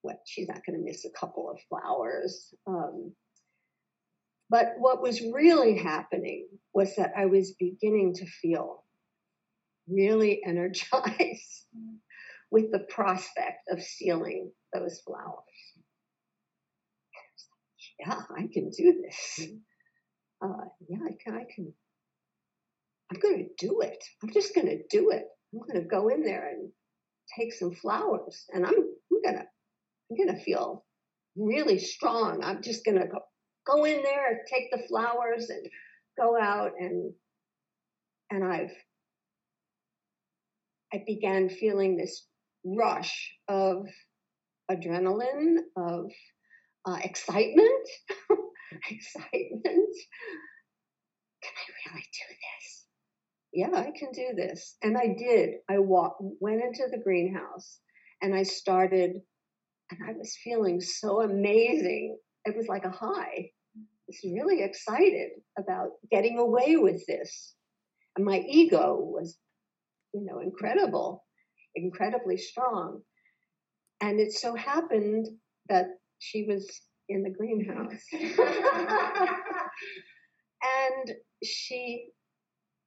what 0.00 0.16
she's 0.26 0.48
not 0.48 0.66
going 0.66 0.76
to 0.78 0.84
miss 0.84 1.04
a 1.04 1.10
couple 1.10 1.48
of 1.50 1.60
flowers. 1.68 2.52
Um, 2.66 3.12
but 4.50 4.74
what 4.78 5.00
was 5.00 5.22
really 5.22 5.78
happening 5.78 6.48
was 6.74 6.96
that 6.96 7.12
I 7.16 7.26
was 7.26 7.54
beginning 7.60 8.14
to 8.16 8.26
feel 8.26 8.82
really 9.88 10.42
energized 10.46 11.66
with 12.50 12.72
the 12.72 12.80
prospect 12.80 13.68
of 13.70 13.80
sealing 13.82 14.50
those 14.74 15.00
flowers 15.06 15.44
yeah, 18.06 18.20
I 18.36 18.48
can 18.52 18.70
do 18.70 19.02
this. 19.02 19.48
Uh, 20.42 20.64
yeah, 20.88 20.98
I 21.04 21.12
can, 21.22 21.34
I 21.34 21.44
can. 21.54 21.72
I'm 23.12 23.20
going 23.20 23.48
to 23.48 23.66
do 23.66 23.80
it. 23.80 24.02
I'm 24.22 24.32
just 24.32 24.54
going 24.54 24.66
to 24.66 24.82
do 24.90 25.10
it. 25.10 25.24
I'm 25.52 25.60
going 25.60 25.82
to 25.82 25.88
go 25.88 26.08
in 26.08 26.22
there 26.22 26.48
and 26.48 26.70
take 27.38 27.52
some 27.52 27.74
flowers, 27.74 28.46
and 28.52 28.66
I'm, 28.66 28.74
I'm 28.74 29.22
going 29.22 29.36
to, 29.36 29.44
I'm 30.10 30.16
going 30.16 30.36
to 30.36 30.42
feel 30.44 30.84
really 31.36 31.78
strong. 31.78 32.42
I'm 32.42 32.62
just 32.62 32.84
going 32.84 32.98
to 32.98 33.06
go, 33.06 33.20
go 33.66 33.84
in 33.84 34.02
there, 34.02 34.40
take 34.52 34.70
the 34.70 34.82
flowers, 34.88 35.50
and 35.50 35.66
go 36.18 36.40
out 36.40 36.72
and, 36.78 37.12
and 38.30 38.44
I've, 38.44 38.72
I 40.92 41.02
began 41.06 41.48
feeling 41.48 41.96
this 41.96 42.26
rush 42.64 43.32
of 43.48 43.86
adrenaline, 44.70 45.56
of 45.76 46.10
uh, 46.84 46.98
excitement, 47.02 47.88
excitement. 48.90 49.94
Can 51.42 51.54
I 51.56 51.90
really 51.90 52.02
do 52.02 52.28
this? 52.28 52.86
Yeah, 53.52 53.70
I 53.74 53.90
can 53.96 54.12
do 54.12 54.34
this. 54.34 54.76
And 54.82 54.96
I 54.96 55.14
did. 55.18 55.56
I 55.68 55.78
walked, 55.78 56.22
went 56.40 56.62
into 56.62 56.88
the 56.90 57.02
greenhouse 57.02 57.78
and 58.22 58.34
I 58.34 58.44
started, 58.44 59.16
and 59.90 60.00
I 60.08 60.12
was 60.12 60.36
feeling 60.42 60.80
so 60.80 61.20
amazing. 61.20 62.18
It 62.44 62.56
was 62.56 62.66
like 62.68 62.84
a 62.84 62.90
high. 62.90 63.50
I 63.76 64.08
was 64.08 64.20
really 64.24 64.62
excited 64.62 65.30
about 65.58 65.90
getting 66.10 66.38
away 66.38 66.76
with 66.76 67.04
this. 67.06 67.54
And 68.16 68.24
my 68.24 68.40
ego 68.48 68.96
was, 68.98 69.36
you 70.14 70.24
know, 70.24 70.40
incredible, 70.40 71.24
incredibly 71.74 72.36
strong. 72.36 73.02
And 74.00 74.18
it 74.18 74.32
so 74.32 74.54
happened 74.54 75.28
that 75.68 75.86
she 76.22 76.44
was 76.44 76.80
in 77.08 77.24
the 77.24 77.30
greenhouse. 77.30 78.02
and 80.62 81.16
she 81.42 82.10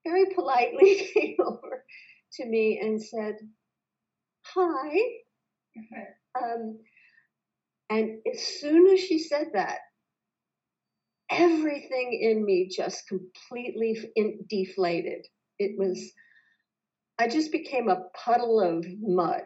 very 0.05 0.25
politely 0.33 1.09
came 1.13 1.35
over 1.45 1.83
to 2.33 2.45
me 2.45 2.79
and 2.81 3.01
said, 3.01 3.35
Hi. 4.53 4.97
Um, 6.37 6.79
and 7.89 8.17
as 8.29 8.41
soon 8.41 8.91
as 8.91 8.99
she 8.99 9.19
said 9.19 9.51
that, 9.53 9.77
everything 11.31 12.19
in 12.21 12.43
me 12.43 12.67
just 12.69 13.07
completely 13.07 13.97
in, 14.17 14.39
deflated. 14.49 15.25
It 15.59 15.77
was, 15.77 16.11
I 17.17 17.29
just 17.29 17.53
became 17.53 17.87
a 17.87 18.01
puddle 18.13 18.59
of 18.59 18.85
mud. 19.01 19.43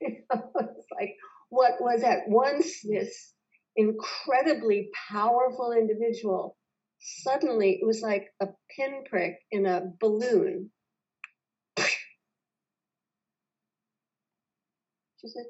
it 0.00 0.24
was 0.30 0.84
like, 0.96 1.16
what 1.52 1.82
was 1.82 2.02
at 2.02 2.20
once 2.28 2.80
this 2.82 3.34
incredibly 3.76 4.88
powerful 5.10 5.72
individual, 5.72 6.56
suddenly 6.98 7.72
it 7.72 7.86
was 7.86 8.00
like 8.00 8.28
a 8.40 8.46
pinprick 8.74 9.34
in 9.50 9.66
a 9.66 9.82
balloon. 10.00 10.70
She 15.20 15.28
said, 15.28 15.44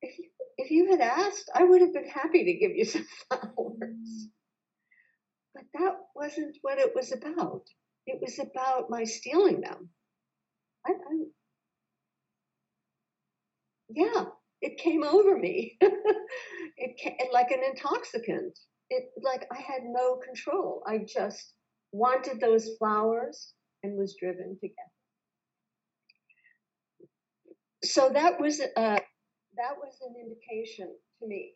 if 0.00 0.16
you, 0.16 0.24
if 0.58 0.70
you 0.70 0.90
had 0.92 1.00
asked, 1.00 1.50
I 1.52 1.64
would 1.64 1.80
have 1.80 1.92
been 1.92 2.08
happy 2.08 2.44
to 2.44 2.52
give 2.54 2.76
you 2.76 2.84
some 2.84 3.06
flowers. 3.28 4.28
But 5.54 5.64
that 5.74 5.96
wasn't 6.14 6.56
what 6.62 6.78
it 6.78 6.94
was 6.94 7.10
about. 7.12 7.64
It 8.06 8.20
was 8.22 8.38
about 8.38 8.90
my 8.90 9.02
stealing 9.02 9.60
them. 9.60 9.88
I, 10.86 10.92
I, 10.92 11.24
yeah, 13.90 14.24
it 14.62 14.78
came 14.78 15.04
over 15.04 15.36
me. 15.36 15.76
it 15.80 17.32
like 17.32 17.50
an 17.50 17.60
intoxicant. 17.64 18.58
It 18.90 19.04
like 19.22 19.46
I 19.52 19.60
had 19.60 19.82
no 19.84 20.16
control. 20.16 20.82
I 20.86 20.98
just 20.98 21.54
wanted 21.92 22.40
those 22.40 22.70
flowers 22.78 23.54
and 23.82 23.96
was 23.96 24.16
driven 24.18 24.56
to 24.60 24.68
get 24.68 24.76
them. 27.00 27.08
So 27.84 28.10
that 28.10 28.40
was 28.40 28.60
uh, 28.60 29.00
that 29.56 29.76
was 29.78 29.94
an 30.02 30.14
indication 30.20 30.94
to 31.20 31.26
me 31.26 31.54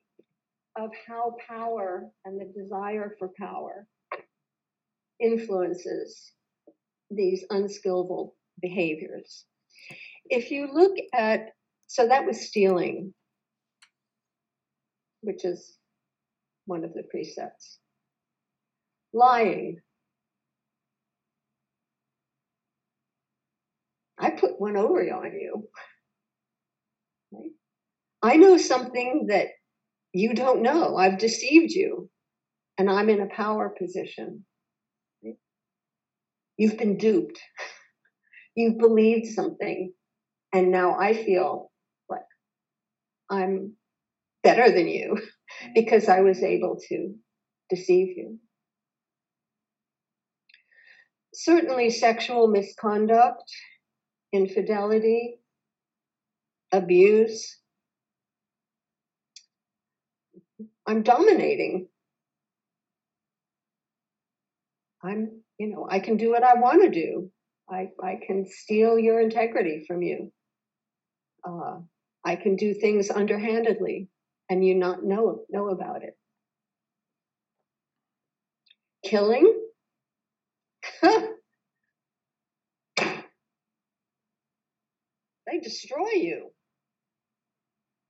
of 0.77 0.91
how 1.07 1.37
power 1.49 2.11
and 2.25 2.41
the 2.41 2.53
desire 2.61 3.15
for 3.19 3.31
power 3.39 3.87
influences 5.21 6.33
these 7.11 7.45
unskillful 7.51 8.35
behaviors. 8.61 9.45
If 10.31 10.51
you 10.51 10.73
look 10.73 10.97
at 11.13 11.51
so 11.87 12.09
that 12.09 12.27
was 12.27 12.47
stealing, 12.47 13.15
which 15.21 15.45
is 15.45 15.77
one 16.67 16.85
of 16.85 16.95
the 16.95 17.03
precepts. 17.11 17.79
Lying. 19.13 19.81
I 24.19 24.31
put 24.31 24.61
one 24.61 24.77
over 24.77 25.01
on 25.01 25.33
you. 25.33 25.69
I 28.23 28.37
know 28.37 28.57
something 28.57 29.27
that 29.29 29.49
you 30.13 30.35
don't 30.35 30.63
know. 30.63 30.97
I've 30.97 31.19
deceived 31.19 31.73
you, 31.73 32.09
and 32.79 32.89
I'm 32.91 33.11
in 33.11 33.21
a 33.21 33.35
power 33.35 33.75
position. 33.79 34.47
You've 36.57 36.79
been 36.79 36.97
duped. 36.97 37.39
You've 38.57 38.79
believed 38.79 39.27
something, 39.27 39.93
and 40.53 40.71
now 40.71 40.97
I 40.99 41.13
feel 41.13 41.71
I'm 43.31 43.75
better 44.43 44.71
than 44.71 44.89
you 44.89 45.19
because 45.75 46.09
I 46.09 46.21
was 46.21 46.43
able 46.43 46.79
to 46.89 47.15
deceive 47.71 48.17
you. 48.17 48.39
Certainly, 51.35 51.91
sexual 51.91 52.47
misconduct, 52.47 53.51
infidelity, 54.33 55.41
abuse. 56.71 57.59
I'm 60.87 61.03
dominating. 61.03 61.89
I'm, 65.03 65.43
you 65.59 65.69
know, 65.69 65.89
I 65.91 65.99
can 66.01 66.17
do 66.17 66.31
what 66.31 66.45
I 66.45 66.55
want 66.55 66.83
to 66.83 66.91
do. 66.91 67.31
I, 67.69 67.89
I 68.03 68.21
can 68.27 68.47
steal 68.49 68.99
your 68.99 69.21
integrity 69.21 69.85
from 69.87 70.03
you. 70.03 70.33
Uh, 71.47 71.81
I 72.25 72.37
can 72.37 72.57
do 72.57 72.75
things 72.75 73.11
underhandedly 73.11 74.09
and 74.49 74.67
you 74.67 74.75
not 74.75 75.05
know 75.05 75.45
know 75.51 75.69
about 75.69 76.03
it. 76.03 76.17
Killing? 79.05 79.53
they 81.03 81.21
destroy 85.63 86.11
you. 86.15 86.51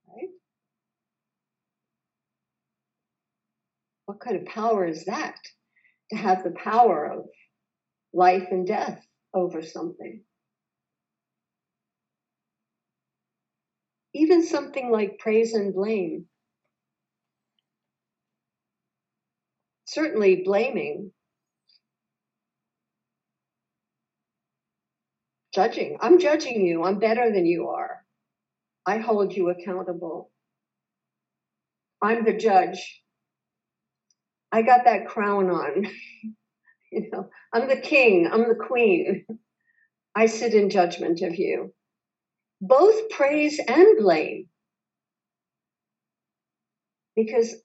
Right? 0.09 0.29
What 4.07 4.21
kind 4.21 4.37
of 4.37 4.47
power 4.47 4.87
is 4.87 5.05
that? 5.07 5.37
To 6.11 6.17
have 6.17 6.45
the 6.45 6.53
power 6.53 7.07
of 7.07 7.27
life 8.13 8.49
and 8.51 8.67
death 8.67 9.05
over 9.33 9.63
something. 9.63 10.23
Even 14.15 14.47
something 14.47 14.91
like 14.91 15.19
praise 15.19 15.55
and 15.55 15.75
blame. 15.75 16.27
Certainly, 19.87 20.43
blaming 20.45 21.13
judging. 25.55 25.97
I'm 26.01 26.19
judging 26.19 26.67
you. 26.67 26.83
I'm 26.83 26.99
better 26.99 27.33
than 27.33 27.47
you 27.47 27.69
are. 27.69 28.05
I 28.87 28.99
hold 28.99 29.33
you 29.33 29.51
accountable. 29.51 30.31
I'm 32.03 32.25
the 32.25 32.37
judge. 32.37 33.03
I 34.53 34.63
got 34.63 34.85
that 34.85 35.07
crown 35.07 35.49
on. 35.49 35.87
you 36.93 37.09
know, 37.13 37.31
I'm 37.53 37.69
the 37.69 37.81
king. 37.81 38.29
I'm 38.31 38.49
the 38.49 38.57
queen. 38.57 39.27
I 40.15 40.27
sit 40.27 40.55
in 40.55 40.71
judgment 40.71 41.23
of 41.23 41.37
you. 41.37 41.73
Both 42.67 43.11
praise 43.11 43.61
and 43.69 43.99
blame. 43.99 44.47
Because 47.15 47.57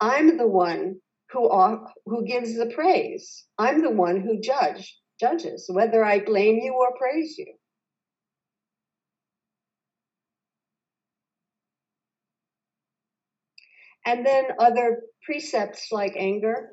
I'm 0.00 0.36
the 0.36 0.48
one 0.48 0.96
who 1.30 1.48
who 2.06 2.24
gives 2.24 2.56
the 2.56 2.66
praise. 2.74 3.44
I'm 3.56 3.82
the 3.82 3.90
one 3.90 4.20
who 4.20 4.40
judge 4.40 4.98
judges 5.20 5.66
whether 5.72 6.04
I 6.04 6.24
blame 6.24 6.56
you 6.56 6.72
or 6.72 6.96
praise 6.98 7.38
you. 7.38 7.54
And 14.04 14.26
then 14.26 14.46
other 14.58 15.02
precepts 15.22 15.92
like 15.92 16.14
anger, 16.16 16.70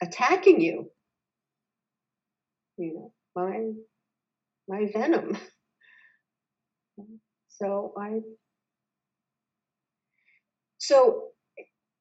attacking 0.00 0.62
you. 0.62 0.90
You 2.78 2.94
know, 2.94 3.12
my 3.34 3.72
my 4.68 4.90
venom. 4.92 5.36
So 7.48 7.92
I 7.98 8.20
so 10.78 11.28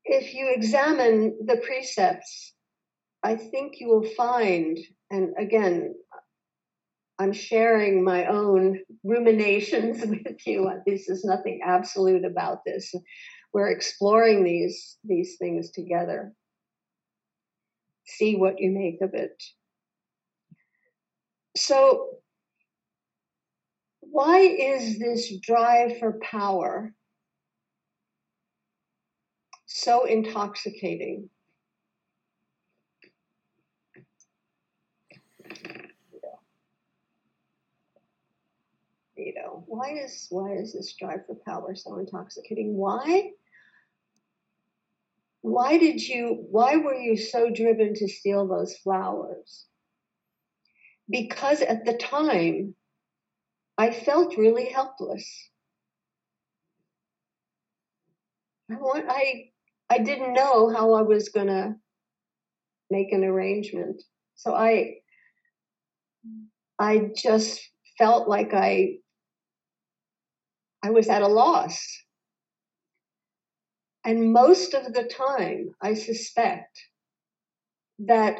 if 0.05 0.33
you 0.33 0.51
examine 0.53 1.37
the 1.45 1.57
precepts, 1.57 2.53
I 3.23 3.35
think 3.35 3.79
you 3.79 3.89
will 3.89 4.07
find, 4.15 4.77
and 5.09 5.33
again, 5.37 5.95
I'm 7.19 7.33
sharing 7.33 8.03
my 8.03 8.27
own 8.27 8.79
ruminations 9.03 10.01
with 10.05 10.45
you. 10.45 10.71
This 10.85 11.09
is 11.09 11.25
nothing 11.25 11.61
absolute 11.65 12.23
about 12.23 12.59
this. 12.65 12.93
We're 13.53 13.71
exploring 13.71 14.43
these 14.43 14.97
these 15.03 15.37
things 15.39 15.71
together. 15.71 16.33
See 18.05 18.35
what 18.35 18.59
you 18.59 18.71
make 18.71 19.01
of 19.01 19.13
it. 19.13 19.41
So, 21.55 22.09
why 24.11 24.39
is 24.39 24.99
this 24.99 25.35
drive 25.39 25.99
for 25.99 26.19
power 26.21 26.93
so 29.65 30.05
intoxicating? 30.05 31.29
you 39.17 39.33
know 39.33 39.63
why 39.67 39.97
is 39.97 40.27
why 40.29 40.53
is 40.53 40.73
this 40.73 40.93
drive 40.93 41.25
for 41.25 41.35
power 41.45 41.75
so 41.75 41.97
intoxicating 41.97 42.75
why 42.75 43.31
why 45.41 45.77
did 45.77 46.01
you 46.01 46.45
why 46.51 46.75
were 46.75 46.93
you 46.95 47.17
so 47.17 47.49
driven 47.49 47.93
to 47.95 48.07
steal 48.07 48.47
those 48.47 48.77
flowers 48.77 49.65
because 51.09 51.61
at 51.61 51.85
the 51.85 51.97
time 51.97 52.75
i 53.77 53.91
felt 53.91 54.37
really 54.37 54.65
helpless. 54.65 55.49
I 58.71 58.75
want 58.75 59.05
i 59.07 59.49
i 59.89 59.99
didn't 59.99 60.33
know 60.33 60.69
how 60.69 60.93
i 60.93 61.01
was 61.01 61.29
going 61.29 61.47
to 61.47 61.75
make 62.89 63.11
an 63.11 63.23
arrangement. 63.23 64.01
So 64.35 64.53
i 64.53 64.95
i 66.79 67.09
just 67.15 67.61
felt 67.97 68.27
like 68.27 68.53
i 68.53 68.97
I 70.83 70.91
was 70.91 71.09
at 71.09 71.21
a 71.21 71.27
loss. 71.27 71.79
And 74.05 74.31
most 74.31 74.73
of 74.73 74.93
the 74.93 75.03
time, 75.03 75.71
I 75.81 75.95
suspect 75.95 76.79
that 77.99 78.37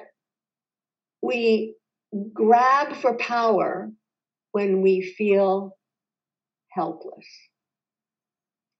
we 1.21 1.76
grab 2.34 2.95
for 2.95 3.17
power 3.17 3.91
when 4.58 4.82
we 4.82 5.04
feel 5.04 5.78
helpless 6.72 7.28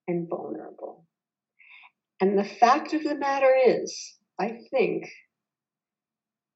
and 0.08 0.28
vulnerable. 0.28 1.06
And 2.20 2.36
the 2.36 2.44
fact 2.44 2.96
of 2.96 3.04
the 3.04 3.13
matter 3.13 3.54
is, 3.63 4.16
I 4.40 4.58
think 4.72 5.08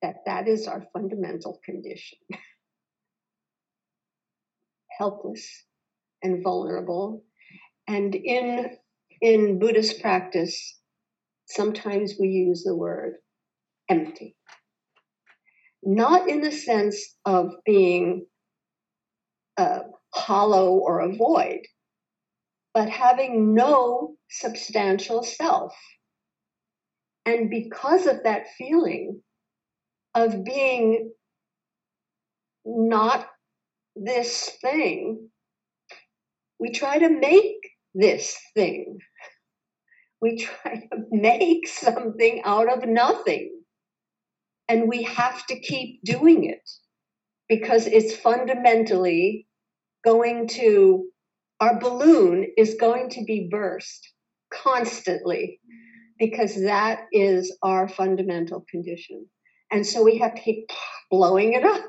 that 0.02 0.26
that 0.26 0.48
is 0.48 0.68
our 0.68 0.88
fundamental 0.92 1.60
condition. 1.64 2.18
Helpless 4.98 5.66
and 6.24 6.44
vulnerable. 6.44 7.24
And 7.88 8.16
in, 8.16 8.76
in 9.22 9.60
Buddhist 9.60 10.02
practice, 10.02 10.80
sometimes 11.46 12.16
we 12.20 12.30
use 12.30 12.64
the 12.64 12.76
word 12.76 13.18
empty. 13.88 14.36
Not 15.84 16.28
in 16.28 16.42
the 16.42 16.52
sense 16.52 17.18
of 17.24 17.52
being 17.68 18.26
uh, 19.62 19.80
hollow 20.14 20.72
or 20.72 21.00
a 21.00 21.16
void, 21.16 21.62
but 22.74 22.90
having 22.90 23.54
no 23.54 24.16
substantial 24.30 25.24
self. 25.24 25.76
And 27.26 27.50
because 27.50 28.08
of 28.08 28.24
that 28.24 28.48
feeling 28.58 29.22
of 30.16 30.44
being 30.44 31.12
not 32.66 33.28
this 33.96 34.50
thing, 34.62 35.30
we 36.60 36.72
try 36.72 36.98
to 36.98 37.10
make 37.10 37.62
this 37.94 38.38
thing. 38.56 38.98
We 40.22 40.38
try 40.38 40.88
to 40.92 40.98
make 41.12 41.68
something 41.68 42.42
out 42.46 42.72
of 42.72 42.88
nothing. 42.88 43.62
And 44.68 44.88
we 44.88 45.04
have 45.04 45.46
to 45.48 45.60
keep 45.60 46.04
doing 46.04 46.46
it 46.46 46.68
because 47.50 47.86
it's 47.86 48.16
fundamentally 48.16 49.48
going 50.04 50.48
to, 50.50 51.06
our 51.60 51.80
balloon 51.80 52.48
is 52.58 52.76
going 52.80 53.10
to 53.12 53.24
be 53.24 53.48
burst 53.52 54.08
constantly 54.54 55.60
because 56.20 56.56
that 56.64 57.06
is 57.12 57.56
our 57.64 57.88
fundamental 57.88 58.66
condition. 58.70 59.26
And 59.72 59.86
so 59.86 60.04
we 60.04 60.18
have 60.18 60.36
to 60.36 60.42
keep 60.42 60.70
blowing 61.10 61.54
it 61.54 61.64
up, 61.64 61.84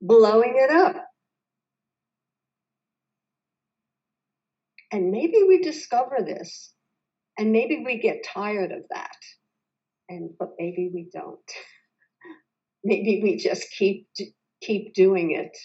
blowing 0.00 0.54
it 0.56 0.70
up 0.70 1.04
And 4.92 5.10
maybe 5.10 5.44
we 5.46 5.62
discover 5.62 6.18
this 6.24 6.72
and 7.38 7.52
maybe 7.52 7.82
we 7.84 7.98
get 7.98 8.24
tired 8.24 8.72
of 8.72 8.82
that. 8.90 9.16
And 10.08 10.30
but 10.38 10.50
maybe 10.58 10.90
we 10.92 11.08
don't. 11.12 11.38
maybe 12.84 13.20
we 13.22 13.36
just 13.36 13.70
keep 13.70 14.08
keep 14.60 14.94
doing 14.94 15.32
it 15.32 15.56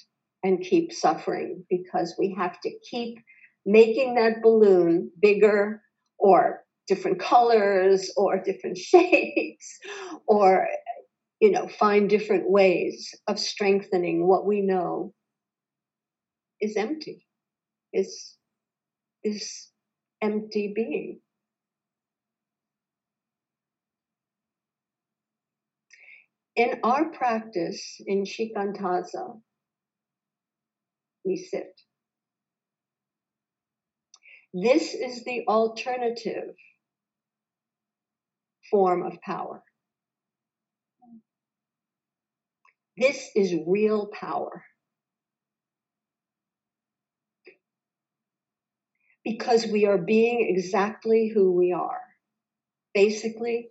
and 0.45 0.62
keep 0.62 0.93
suffering 0.93 1.65
because 1.71 2.13
we 2.19 2.36
have 2.38 2.62
to 2.62 2.69
keep 2.88 3.17
making 3.65 4.13
that 4.13 4.43
balloon 4.43 5.10
bigger 5.19 5.81
or 6.19 6.63
different 6.88 7.19
colors 7.19 8.12
or 8.15 8.38
different 8.43 8.77
shapes 8.91 9.79
or 10.27 10.67
you 11.41 11.49
know 11.49 11.67
find 11.67 12.12
different 12.12 12.47
ways 12.47 13.10
of 13.27 13.39
strengthening 13.39 14.27
what 14.27 14.45
we 14.45 14.62
know 14.62 15.12
is 16.62 16.77
empty 16.77 17.25
is 17.91 18.36
this 19.23 19.71
empty 20.21 20.73
being. 20.75 21.21
In 26.55 26.79
our 26.84 27.10
practice 27.10 27.99
in 28.05 28.25
Shikantaza, 28.25 29.41
we 31.25 31.38
sit. 31.38 31.79
This 34.53 34.93
is 34.93 35.23
the 35.23 35.43
alternative 35.47 36.55
form 38.71 39.05
of 39.05 39.21
power. 39.21 39.63
This 42.97 43.29
is 43.35 43.53
real 43.67 44.07
power. 44.07 44.63
because 49.25 49.65
we 49.65 49.88
are 49.88 49.97
being 49.97 50.47
exactly 50.47 51.27
who 51.33 51.51
we 51.51 51.73
are 51.73 51.99
basically 52.93 53.67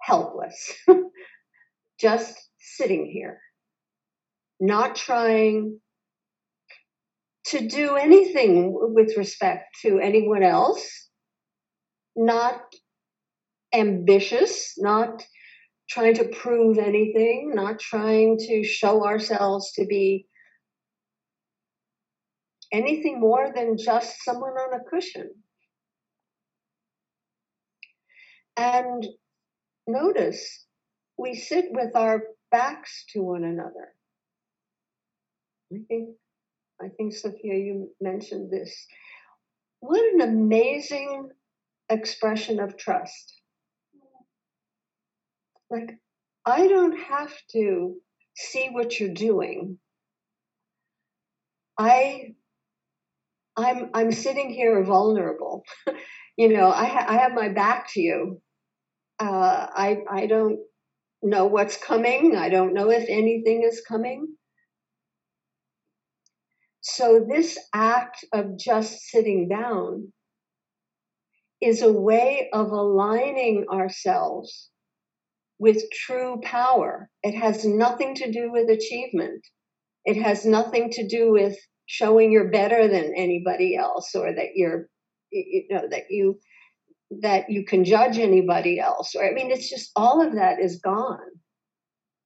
helpless, 0.00 0.74
just 2.00 2.36
sitting 2.58 3.06
here, 3.06 3.40
not 4.60 4.94
trying 4.94 5.80
to 7.50 7.66
do 7.66 7.96
anything 7.96 8.72
with 8.72 9.16
respect 9.16 9.64
to 9.82 9.98
anyone 9.98 10.42
else, 10.42 11.08
not 12.16 12.60
ambitious, 13.72 14.74
not 14.78 15.22
trying 15.88 16.14
to 16.14 16.24
prove 16.24 16.78
anything, 16.78 17.52
not 17.54 17.80
trying 17.80 18.38
to 18.38 18.62
show 18.62 19.04
ourselves 19.04 19.72
to 19.72 19.84
be 19.86 20.26
anything 22.72 23.18
more 23.18 23.48
than 23.54 23.76
just 23.76 24.22
someone 24.24 24.52
on 24.52 24.80
a 24.80 24.84
cushion. 24.88 25.30
And 28.56 29.04
notice 29.86 30.66
we 31.18 31.34
sit 31.34 31.66
with 31.70 31.96
our 31.96 32.22
backs 32.50 33.04
to 33.12 33.22
one 33.22 33.42
another. 33.42 33.88
I 35.72 35.78
think, 35.88 36.10
I 36.82 36.88
think 36.88 37.14
Sophia, 37.14 37.54
you 37.56 37.90
mentioned 38.00 38.50
this. 38.50 38.86
What 39.80 40.02
an 40.14 40.20
amazing 40.22 41.30
expression 41.88 42.60
of 42.60 42.76
trust. 42.76 43.40
Like, 45.70 45.98
I 46.46 46.66
don't 46.68 46.98
have 46.98 47.32
to 47.52 47.96
see 48.34 48.68
what 48.70 48.98
you're 48.98 49.14
doing. 49.14 49.78
I 51.78 52.34
I'm 53.56 53.90
I'm 53.94 54.12
sitting 54.12 54.50
here 54.50 54.82
vulnerable. 54.84 55.64
you 56.36 56.48
know, 56.48 56.70
I 56.70 56.86
ha- 56.86 57.06
I 57.08 57.16
have 57.18 57.32
my 57.32 57.48
back 57.50 57.92
to 57.92 58.00
you. 58.00 58.40
Uh, 59.18 59.66
I 59.74 59.98
I 60.10 60.26
don't 60.26 60.58
know 61.22 61.46
what's 61.46 61.76
coming. 61.76 62.36
I 62.36 62.48
don't 62.48 62.74
know 62.74 62.90
if 62.90 63.06
anything 63.08 63.62
is 63.64 63.82
coming. 63.86 64.28
So 66.94 67.24
this 67.28 67.56
act 67.72 68.24
of 68.32 68.58
just 68.58 69.00
sitting 69.02 69.48
down 69.48 70.12
is 71.60 71.82
a 71.82 71.92
way 71.92 72.48
of 72.52 72.72
aligning 72.72 73.66
ourselves 73.70 74.70
with 75.58 75.90
true 75.92 76.40
power. 76.42 77.08
It 77.22 77.34
has 77.34 77.64
nothing 77.64 78.16
to 78.16 78.32
do 78.32 78.50
with 78.50 78.68
achievement. 78.68 79.46
It 80.04 80.20
has 80.20 80.44
nothing 80.44 80.90
to 80.92 81.06
do 81.06 81.30
with 81.30 81.56
showing 81.86 82.32
you're 82.32 82.50
better 82.50 82.88
than 82.88 83.14
anybody 83.16 83.76
else 83.76 84.14
or 84.14 84.32
that 84.32 84.56
you're 84.56 84.88
you 85.30 85.66
know 85.70 85.86
that 85.90 86.10
you 86.10 86.40
that 87.22 87.50
you 87.50 87.64
can 87.64 87.84
judge 87.84 88.18
anybody 88.18 88.78
else 88.78 89.14
or 89.14 89.24
i 89.24 89.32
mean 89.32 89.50
it's 89.50 89.68
just 89.68 89.90
all 89.96 90.24
of 90.24 90.34
that 90.34 90.60
is 90.60 90.80
gone 90.80 91.18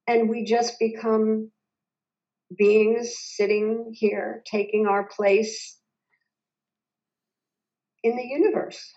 and 0.07 0.29
we 0.29 0.43
just 0.43 0.77
become 0.79 1.51
beings 2.57 3.15
sitting 3.17 3.91
here 3.93 4.43
taking 4.45 4.87
our 4.87 5.07
place 5.07 5.77
in 8.03 8.15
the 8.15 8.23
universe 8.23 8.91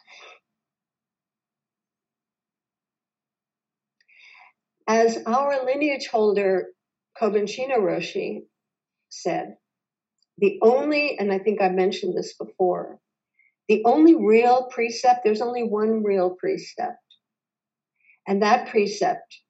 as 4.88 5.18
our 5.27 5.64
lineage 5.64 6.09
holder 6.09 6.68
Kobun 7.21 7.47
Roshi 7.47 8.42
said 9.11 9.57
the 10.38 10.59
only, 10.62 11.18
and 11.18 11.33
I 11.33 11.38
think 11.38 11.61
I 11.61 11.68
mentioned 11.68 12.16
this 12.16 12.35
before, 12.35 13.01
the 13.68 13.83
only 13.85 14.14
real 14.14 14.68
precept, 14.71 15.21
there's 15.25 15.40
only 15.40 15.64
one 15.64 16.03
real 16.05 16.37
precept. 16.38 16.97
And 18.27 18.42
that 18.42 18.68
precept 18.68 19.40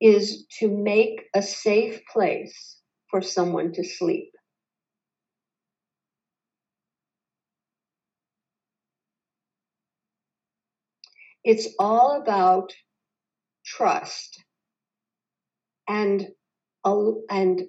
is 0.00 0.46
to 0.58 0.68
make 0.68 1.24
a 1.34 1.42
safe 1.42 2.00
place 2.10 2.78
for 3.14 3.22
someone 3.22 3.72
to 3.72 3.84
sleep. 3.84 4.32
It's 11.44 11.68
all 11.78 12.20
about 12.20 12.72
trust 13.64 14.42
and, 15.86 16.26
and 16.84 17.62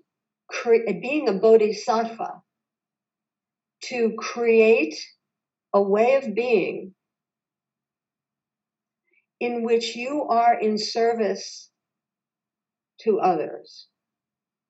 cre- 0.49 0.91
being 0.99 1.29
a 1.29 1.34
bodhisattva 1.34 2.41
to 3.84 4.15
create 4.17 4.99
a 5.75 5.81
way 5.84 6.15
of 6.15 6.34
being 6.34 6.95
in 9.39 9.62
which 9.62 9.95
you 9.95 10.23
are 10.23 10.60
in 10.60 10.79
service 10.79 11.69
to 13.01 13.19
others 13.19 13.86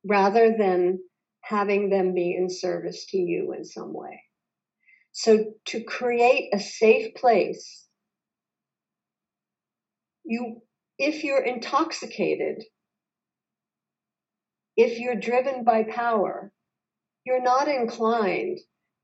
rather 0.06 0.56
than 0.58 1.00
having 1.42 1.90
them 1.90 2.14
be 2.14 2.36
in 2.36 2.50
service 2.50 3.06
to 3.08 3.18
you 3.18 3.54
in 3.54 3.66
some 3.66 3.94
way. 3.94 4.22
So 5.12 5.54
to 5.68 5.84
create 5.84 6.50
a 6.54 6.60
safe 6.60 7.16
place, 7.16 7.86
you, 10.24 10.62
if 10.98 11.24
you're 11.24 11.44
intoxicated, 11.44 12.64
if 14.76 15.00
you're 15.00 15.16
driven 15.16 15.64
by 15.64 15.84
power, 15.84 16.52
you're 17.26 17.42
not 17.42 17.68
inclined 17.68 18.60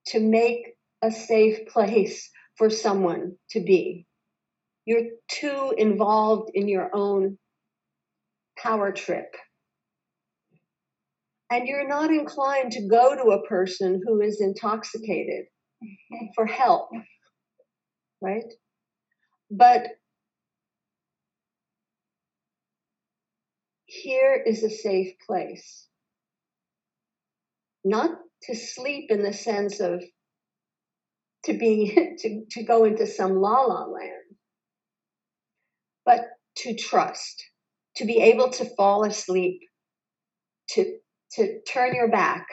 to 0.08 0.20
make 0.20 0.76
a 1.02 1.12
safe 1.12 1.68
place 1.68 2.30
for 2.58 2.70
someone 2.70 3.38
to 3.52 3.62
be. 3.62 4.06
You're 4.86 5.12
too 5.30 5.74
involved 5.78 6.52
in 6.54 6.68
your 6.68 6.90
own 6.94 7.38
power 8.58 8.92
trip. 8.92 9.36
And 11.52 11.68
you're 11.68 11.88
not 11.88 12.12
inclined 12.12 12.72
to 12.72 12.88
go 12.88 13.14
to 13.14 13.32
a 13.32 13.46
person 13.46 14.02
who 14.06 14.22
is 14.22 14.40
intoxicated 14.40 15.46
for 16.36 16.46
help, 16.46 16.90
right? 18.22 18.46
But 19.52 19.88
here 23.86 24.42
is 24.46 24.64
a 24.64 24.70
safe 24.70 25.14
place. 25.28 25.88
Not 27.84 28.12
to 28.44 28.56
sleep 28.56 29.12
in 29.12 29.22
the 29.22 29.34
sense 29.34 29.82
of 29.82 30.02
to 31.44 31.54
be 31.54 32.16
to, 32.20 32.46
to 32.52 32.64
go 32.64 32.86
into 32.86 33.06
some 33.06 33.36
la 33.36 33.62
la 33.62 33.86
land 33.86 34.36
but 36.06 36.22
to 36.58 36.76
trust 36.76 37.44
to 37.96 38.06
be 38.06 38.22
able 38.22 38.50
to 38.50 38.66
fall 38.76 39.04
asleep 39.04 39.60
to 40.70 40.98
to 41.34 41.62
turn 41.62 41.94
your 41.96 42.10
back 42.10 42.48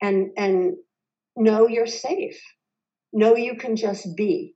and 0.00 0.30
and 0.36 0.74
know 1.36 1.68
you're 1.68 1.86
safe 1.86 2.40
know 3.12 3.36
you 3.36 3.56
can 3.56 3.76
just 3.76 4.16
be 4.16 4.54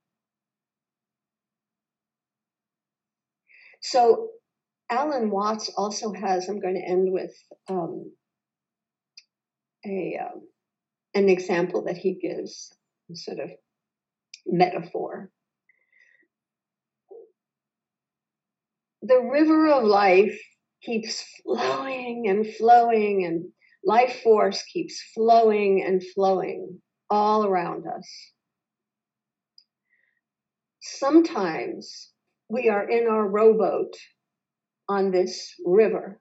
so 3.80 4.28
alan 4.90 5.30
watts 5.30 5.70
also 5.76 6.12
has 6.12 6.48
i'm 6.48 6.60
going 6.60 6.74
to 6.74 6.80
end 6.80 7.12
with 7.12 7.32
um, 7.68 8.10
a 9.84 10.18
um, 10.20 10.42
an 11.14 11.28
example 11.28 11.84
that 11.84 11.96
he 11.96 12.14
gives, 12.14 12.72
sort 13.14 13.38
of 13.38 13.50
metaphor. 14.46 15.30
The 19.02 19.18
river 19.18 19.68
of 19.72 19.84
life 19.84 20.40
keeps 20.84 21.24
flowing 21.42 22.26
and 22.28 22.46
flowing, 22.54 23.24
and 23.24 23.44
life 23.84 24.20
force 24.22 24.62
keeps 24.64 25.02
flowing 25.14 25.82
and 25.86 26.02
flowing 26.14 26.80
all 27.10 27.44
around 27.44 27.86
us. 27.86 28.08
Sometimes 30.80 32.10
we 32.48 32.68
are 32.68 32.88
in 32.88 33.06
our 33.06 33.28
rowboat 33.28 33.94
on 34.88 35.10
this 35.10 35.54
river 35.64 36.20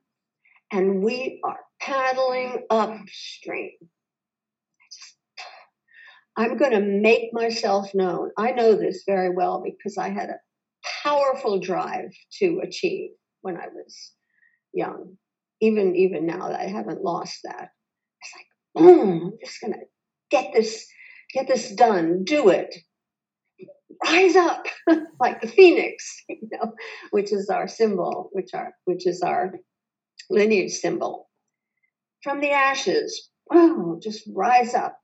and 0.71 1.03
we 1.03 1.41
are 1.43 1.59
paddling 1.81 2.65
upstream. 2.69 3.71
I'm 6.37 6.57
going 6.57 6.71
to 6.71 6.79
make 6.79 7.33
myself 7.33 7.93
known. 7.93 8.31
I 8.37 8.51
know 8.51 8.75
this 8.75 9.03
very 9.05 9.29
well 9.35 9.61
because 9.63 9.97
I 9.97 10.09
had 10.09 10.29
a 10.29 10.39
powerful 11.03 11.59
drive 11.59 12.11
to 12.39 12.61
achieve 12.63 13.11
when 13.41 13.57
I 13.57 13.67
was 13.73 14.13
young. 14.73 15.17
Even 15.61 15.95
even 15.95 16.25
now 16.25 16.49
that 16.49 16.59
I 16.59 16.67
haven't 16.67 17.03
lost 17.03 17.39
that. 17.43 17.69
It's 18.21 18.33
like, 18.35 18.47
boom, 18.75 19.31
I'm 19.33 19.37
just 19.43 19.61
gonna 19.61 19.77
get 20.29 20.53
this, 20.53 20.87
get 21.33 21.47
this 21.47 21.71
done, 21.71 22.23
do 22.23 22.49
it. 22.49 22.75
Rise 24.03 24.35
up 24.35 24.65
like 25.19 25.41
the 25.41 25.47
phoenix, 25.47 26.23
you 26.29 26.49
know, 26.51 26.73
which 27.11 27.31
is 27.31 27.49
our 27.49 27.67
symbol, 27.67 28.29
which 28.31 28.53
are 28.53 28.73
which 28.85 29.05
is 29.05 29.21
our 29.21 29.53
lineage 30.29 30.73
symbol. 30.73 31.29
From 32.23 32.39
the 32.39 32.51
ashes, 32.51 33.29
oh, 33.51 33.99
just 34.01 34.23
rise 34.33 34.73
up 34.73 34.97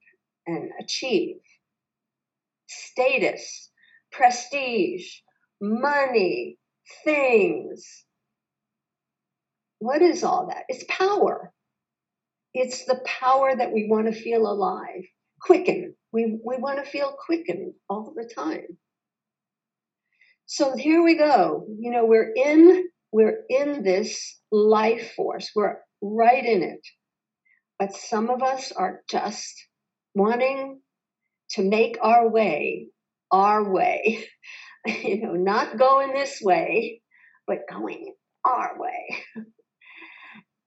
and 0.46 0.72
achieve. 0.80 1.38
Status, 2.68 3.72
prestige, 4.12 5.08
money, 5.62 6.58
things. 7.04 8.06
What 9.80 10.02
is 10.02 10.24
all 10.24 10.48
that? 10.48 10.64
It's 10.70 10.84
power. 10.90 11.52
It's 12.54 12.86
the 12.86 13.00
power 13.06 13.56
that 13.56 13.72
we 13.72 13.88
want 13.90 14.08
to 14.08 14.20
feel 14.20 14.48
alive, 14.48 15.04
quicken. 15.42 15.96
We, 16.12 16.40
we 16.44 16.58
want 16.58 16.84
to 16.84 16.90
feel 16.90 17.16
quickened 17.26 17.74
all 17.90 18.14
the 18.16 18.30
time. 18.34 18.78
So 20.46 20.76
here 20.76 21.04
we 21.04 21.18
go. 21.18 21.68
You 21.80 21.92
know, 21.92 22.06
we're 22.06 22.32
in 22.34 22.86
we're 23.12 23.44
in 23.50 23.84
this 23.84 24.40
life 24.52 25.14
force, 25.16 25.52
we're 25.56 25.78
right 26.02 26.44
in 26.46 26.64
it. 26.64 26.82
But 27.80 27.94
some 27.94 28.30
of 28.30 28.42
us 28.42 28.72
are 28.72 29.02
just 29.10 29.54
wanting 30.14 30.82
to 31.52 31.64
make 31.64 31.98
our 32.02 32.28
way 32.30 32.88
our 33.32 33.72
way, 33.72 34.26
you 34.86 35.22
know, 35.22 35.34
not 35.34 35.78
going 35.78 36.14
this 36.14 36.40
way, 36.42 37.02
but 37.46 37.60
going 37.70 38.14
our 38.46 38.78
way. 38.80 39.24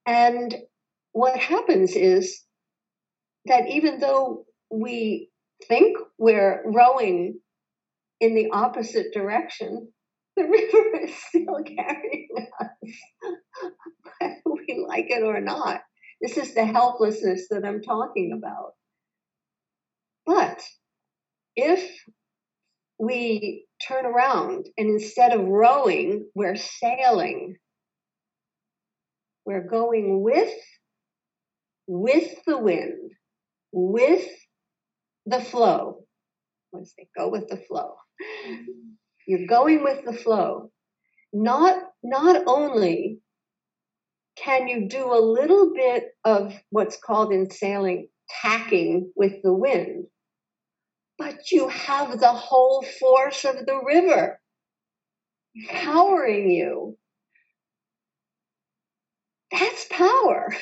and 0.05 0.55
what 1.13 1.37
happens 1.37 1.95
is 1.95 2.41
that 3.45 3.67
even 3.69 3.99
though 3.99 4.45
we 4.69 5.29
think 5.67 5.97
we're 6.17 6.61
rowing 6.65 7.39
in 8.19 8.35
the 8.35 8.49
opposite 8.51 9.07
direction, 9.13 9.91
the 10.35 10.43
river 10.43 11.05
is 11.05 11.15
still 11.27 11.63
carrying 11.63 12.29
us, 12.59 12.67
whether 14.19 14.35
we 14.45 14.85
like 14.87 15.07
it 15.09 15.23
or 15.23 15.41
not. 15.41 15.81
This 16.21 16.37
is 16.37 16.53
the 16.53 16.65
helplessness 16.65 17.47
that 17.49 17.65
I'm 17.65 17.81
talking 17.81 18.31
about. 18.37 18.73
But 20.25 20.61
if 21.55 21.91
we 22.99 23.65
turn 23.87 24.05
around 24.05 24.67
and 24.77 24.89
instead 24.89 25.33
of 25.33 25.47
rowing, 25.47 26.29
we're 26.35 26.55
sailing, 26.55 27.55
we're 29.45 29.67
going 29.67 30.21
with 30.21 30.53
with 31.87 32.35
the 32.47 32.57
wind, 32.57 33.11
with 33.73 34.27
the 35.25 35.41
flow. 35.41 36.05
Let's 36.71 36.93
say 36.97 37.07
go 37.17 37.29
with 37.29 37.49
the 37.49 37.57
flow. 37.57 37.95
You're 39.27 39.47
going 39.47 39.83
with 39.83 40.05
the 40.05 40.13
flow. 40.13 40.71
Not 41.33 41.77
not 42.03 42.43
only 42.47 43.19
can 44.37 44.67
you 44.67 44.87
do 44.87 45.13
a 45.13 45.19
little 45.19 45.73
bit 45.73 46.05
of 46.23 46.53
what's 46.69 46.97
called 46.97 47.33
in 47.33 47.49
sailing 47.49 48.07
tacking 48.41 49.11
with 49.15 49.41
the 49.43 49.53
wind, 49.53 50.05
but 51.17 51.51
you 51.51 51.67
have 51.67 52.19
the 52.19 52.31
whole 52.31 52.83
force 52.99 53.45
of 53.45 53.65
the 53.65 53.81
river 53.85 54.39
powering 55.69 56.49
you. 56.49 56.97
That's 59.51 59.85
power. 59.89 60.55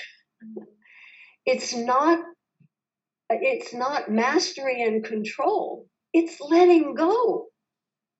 It's 1.45 1.75
not 1.75 2.19
it's 3.29 3.73
not 3.73 4.09
mastery 4.09 4.81
and 4.81 5.03
control. 5.03 5.87
It's 6.13 6.39
letting 6.41 6.95
go 6.95 7.47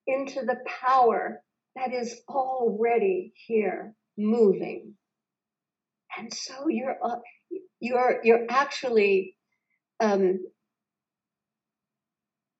into 0.05 0.41
the 0.41 0.57
power 0.81 1.41
that 1.75 1.93
is 1.93 2.21
already 2.29 3.33
here 3.47 3.93
moving. 4.17 4.93
And 6.17 6.31
so 6.33 6.67
you're 6.67 6.97
uh, 7.03 7.17
you're 7.79 8.19
you're 8.23 8.45
actually 8.49 9.35
um, 9.99 10.39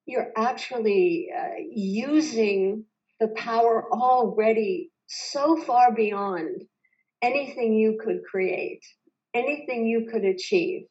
you're 0.06 0.32
actually 0.36 1.30
uh, 1.38 1.62
using 1.72 2.86
the 3.20 3.28
power 3.30 3.86
already 3.94 4.92
so 5.08 5.56
far 5.56 5.94
beyond 5.94 6.64
anything 7.22 7.74
you 7.74 8.00
could 8.04 8.22
create 8.30 8.84
anything 9.34 9.86
you 9.86 10.08
could 10.12 10.26
achieve, 10.26 10.84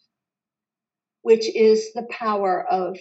which 1.22 1.54
is 1.54 1.92
the 1.92 2.06
power 2.10 2.64
of 2.70 2.96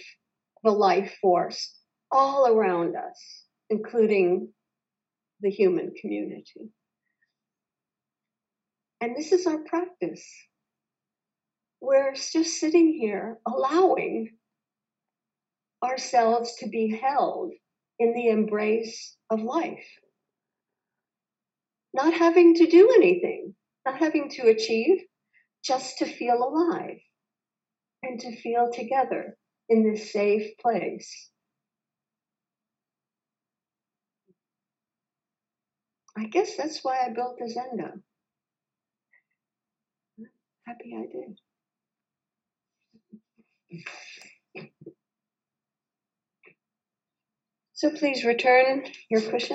the 0.64 0.70
life 0.70 1.16
force 1.20 1.74
all 2.10 2.48
around 2.48 2.96
us, 2.96 3.44
including 3.70 4.52
the 5.40 5.50
human 5.50 5.92
community. 6.00 6.70
And 9.00 9.14
this 9.16 9.30
is 9.30 9.46
our 9.46 9.58
practice. 9.58 10.26
We're 11.80 12.14
just 12.14 12.58
sitting 12.58 12.92
here 12.92 13.38
allowing 13.46 14.30
ourselves 15.84 16.56
to 16.56 16.68
be 16.68 16.98
held 17.00 17.52
in 18.00 18.12
the 18.14 18.28
embrace 18.28 19.16
of 19.30 19.42
life. 19.42 19.86
Not 21.98 22.14
having 22.14 22.54
to 22.54 22.66
do 22.66 22.92
anything, 22.96 23.56
not 23.84 23.98
having 23.98 24.30
to 24.30 24.46
achieve, 24.46 25.00
just 25.64 25.98
to 25.98 26.06
feel 26.06 26.36
alive 26.36 27.00
and 28.04 28.20
to 28.20 28.40
feel 28.40 28.70
together 28.72 29.36
in 29.68 29.82
this 29.82 30.12
safe 30.12 30.56
place. 30.60 31.30
I 36.16 36.26
guess 36.26 36.56
that's 36.56 36.84
why 36.84 37.00
I 37.04 37.12
built 37.12 37.36
the 37.38 37.46
Zendo. 37.46 38.00
Happy 40.68 40.94
I 40.96 41.06
did. 41.12 41.40
So 47.72 47.90
please 47.90 48.24
return 48.24 48.84
your 49.10 49.20
cushion. 49.20 49.46